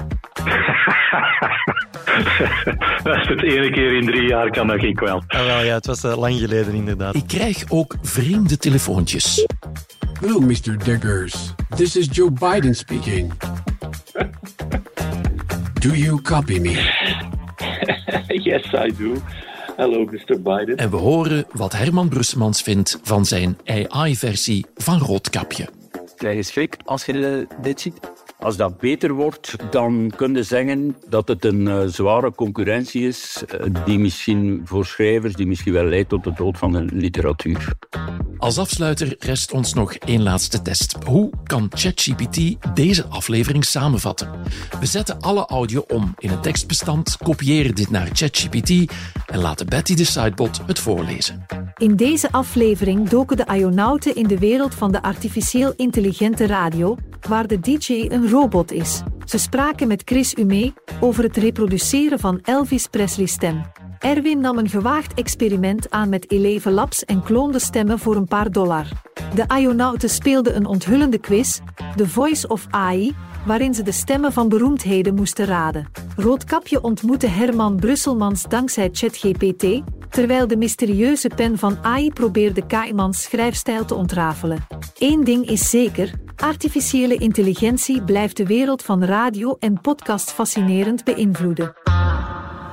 Als 3.16 3.28
het 3.28 3.42
ene 3.42 3.70
keer 3.70 3.96
in 3.96 4.06
drie 4.06 4.28
jaar 4.28 4.50
kan, 4.50 4.66
dat 4.66 4.80
geen 4.80 4.94
kwel. 4.94 5.22
Ah, 5.26 5.44
wel, 5.44 5.62
ja, 5.62 5.74
het 5.74 5.86
was 5.86 6.04
eh, 6.04 6.16
lang 6.16 6.38
geleden 6.38 6.74
inderdaad. 6.74 7.14
Ik 7.14 7.26
krijg 7.26 7.64
ook 7.68 7.96
vreemde 8.02 8.56
telefoontjes. 8.56 9.46
Hello, 10.20 10.40
Mr. 10.40 10.84
Diggers. 10.84 11.54
This 11.76 11.96
is 11.96 12.08
Joe 12.10 12.30
Biden 12.30 12.74
speaking. 12.74 13.32
Do 15.80 15.88
you 15.88 16.22
copy 16.22 16.58
me? 16.58 16.99
Yes, 18.50 18.72
I 18.72 18.92
do. 18.96 19.14
Hello, 19.76 20.04
Mr. 20.04 20.42
Biden. 20.42 20.76
En 20.76 20.90
we 20.90 20.96
horen 20.96 21.44
wat 21.52 21.72
Herman 21.72 22.08
Brussemans 22.08 22.62
vindt 22.62 22.98
van 23.02 23.24
zijn 23.24 23.58
AI-versie 23.88 24.66
van 24.76 24.98
Roodkapje. 24.98 25.68
krijg 26.16 26.36
je 26.36 26.42
schrik 26.42 26.76
als 26.84 27.04
je 27.04 27.46
dit 27.62 27.80
ziet. 27.80 28.00
Als 28.40 28.56
dat 28.56 28.78
beter 28.78 29.12
wordt, 29.12 29.56
dan 29.70 30.12
kun 30.16 30.34
je 30.34 30.42
zeggen 30.42 30.96
dat 31.08 31.28
het 31.28 31.44
een 31.44 31.68
eh, 31.68 31.82
zware 31.86 32.34
concurrentie 32.34 33.06
is, 33.08 33.44
eh, 33.48 33.66
die 33.84 33.98
misschien 33.98 34.60
voor 34.64 34.86
schrijvers, 34.86 35.34
die 35.34 35.46
misschien 35.46 35.72
wel 35.72 35.84
leidt 35.84 36.08
tot 36.08 36.24
de 36.24 36.32
dood 36.32 36.58
van 36.58 36.72
de 36.72 36.84
literatuur. 36.84 37.72
Als 38.38 38.58
afsluiter 38.58 39.16
rest 39.18 39.52
ons 39.52 39.74
nog 39.74 39.94
één 39.94 40.22
laatste 40.22 40.62
test. 40.62 40.96
Hoe 41.06 41.30
kan 41.44 41.70
ChatGPT 41.74 42.56
deze 42.74 43.06
aflevering 43.06 43.64
samenvatten? 43.64 44.30
We 44.80 44.86
zetten 44.86 45.20
alle 45.20 45.46
audio 45.46 45.84
om 45.88 46.14
in 46.18 46.30
een 46.30 46.40
tekstbestand, 46.40 47.16
kopiëren 47.16 47.74
dit 47.74 47.90
naar 47.90 48.08
ChatGPT 48.12 48.92
en 49.26 49.38
laten 49.38 49.66
Betty 49.66 49.94
de 49.94 50.04
Sidebot 50.04 50.60
het 50.66 50.78
voorlezen. 50.78 51.46
In 51.80 51.96
deze 51.96 52.32
aflevering 52.32 53.08
doken 53.08 53.36
de 53.36 53.46
Ionauten 53.54 54.14
in 54.14 54.26
de 54.26 54.38
wereld 54.38 54.74
van 54.74 54.92
de 54.92 55.02
artificieel 55.02 55.72
intelligente 55.76 56.46
radio, 56.46 56.96
waar 57.28 57.46
de 57.46 57.60
DJ 57.60 58.06
een 58.08 58.30
robot 58.30 58.72
is. 58.72 59.02
Ze 59.24 59.38
spraken 59.38 59.88
met 59.88 60.02
Chris 60.04 60.38
Ume 60.38 60.72
over 61.00 61.22
het 61.22 61.36
reproduceren 61.36 62.18
van 62.18 62.40
Elvis 62.42 62.86
Presley's 62.86 63.32
stem. 63.32 63.62
Erwin 63.98 64.40
nam 64.40 64.58
een 64.58 64.68
gewaagd 64.68 65.14
experiment 65.14 65.90
aan 65.90 66.08
met 66.08 66.30
Eleven 66.30 66.72
Labs 66.72 67.04
en 67.04 67.22
kloonde 67.22 67.58
stemmen 67.58 67.98
voor 67.98 68.16
een 68.16 68.28
paar 68.28 68.50
dollar. 68.50 68.86
De 69.34 69.44
Ionauten 69.58 70.10
speelden 70.10 70.56
een 70.56 70.66
onthullende 70.66 71.18
quiz, 71.18 71.58
The 71.96 72.08
Voice 72.08 72.48
of 72.48 72.66
AI, 72.70 73.14
waarin 73.46 73.74
ze 73.74 73.82
de 73.82 73.92
stemmen 73.92 74.32
van 74.32 74.48
beroemdheden 74.48 75.14
moesten 75.14 75.46
raden. 75.46 75.90
Roodkapje 76.16 76.82
ontmoette 76.82 77.26
Herman 77.26 77.76
Brusselmans 77.76 78.42
dankzij 78.42 78.88
ChatGPT, 78.92 79.82
terwijl 80.08 80.46
de 80.46 80.56
mysterieuze 80.56 81.28
pen 81.28 81.58
van 81.58 81.78
AI 81.82 82.12
probeerde 82.12 82.66
Kaimans 82.66 83.22
schrijfstijl 83.22 83.84
te 83.84 83.94
ontrafelen. 83.94 84.66
Eén 84.98 85.24
ding 85.24 85.46
is 85.50 85.70
zeker, 85.70 86.12
artificiële 86.36 87.14
intelligentie 87.14 88.02
blijft 88.02 88.36
de 88.36 88.46
wereld 88.46 88.82
van 88.82 89.04
radio 89.04 89.56
en 89.58 89.80
podcast 89.80 90.30
fascinerend 90.30 91.04
beïnvloeden. 91.04 91.74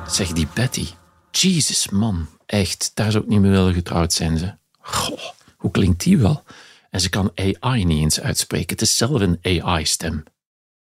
Zeg 0.08 0.32
die 0.32 0.48
Betty. 0.54 0.88
Jesus, 1.32 1.90
man. 1.90 2.28
Echt, 2.46 2.92
daar 2.94 3.12
zou 3.12 3.24
ik 3.24 3.30
niet 3.30 3.40
meer 3.40 3.52
willen 3.52 3.74
getrouwd 3.74 4.14
zijn, 4.14 4.38
ze. 4.38 4.54
Goh, 4.80 5.20
hoe 5.58 5.72
klinkt 5.72 6.04
die 6.04 6.18
wel? 6.18 6.44
En 6.90 7.00
ze 7.00 7.10
kan 7.10 7.32
AI 7.36 7.86
niet 7.86 8.02
eens 8.02 8.22
uitspreken. 8.22 8.70
Het 8.70 8.82
is 8.82 8.98
zelf 8.98 9.22
een 9.22 9.40
AI-stem. 9.42 10.24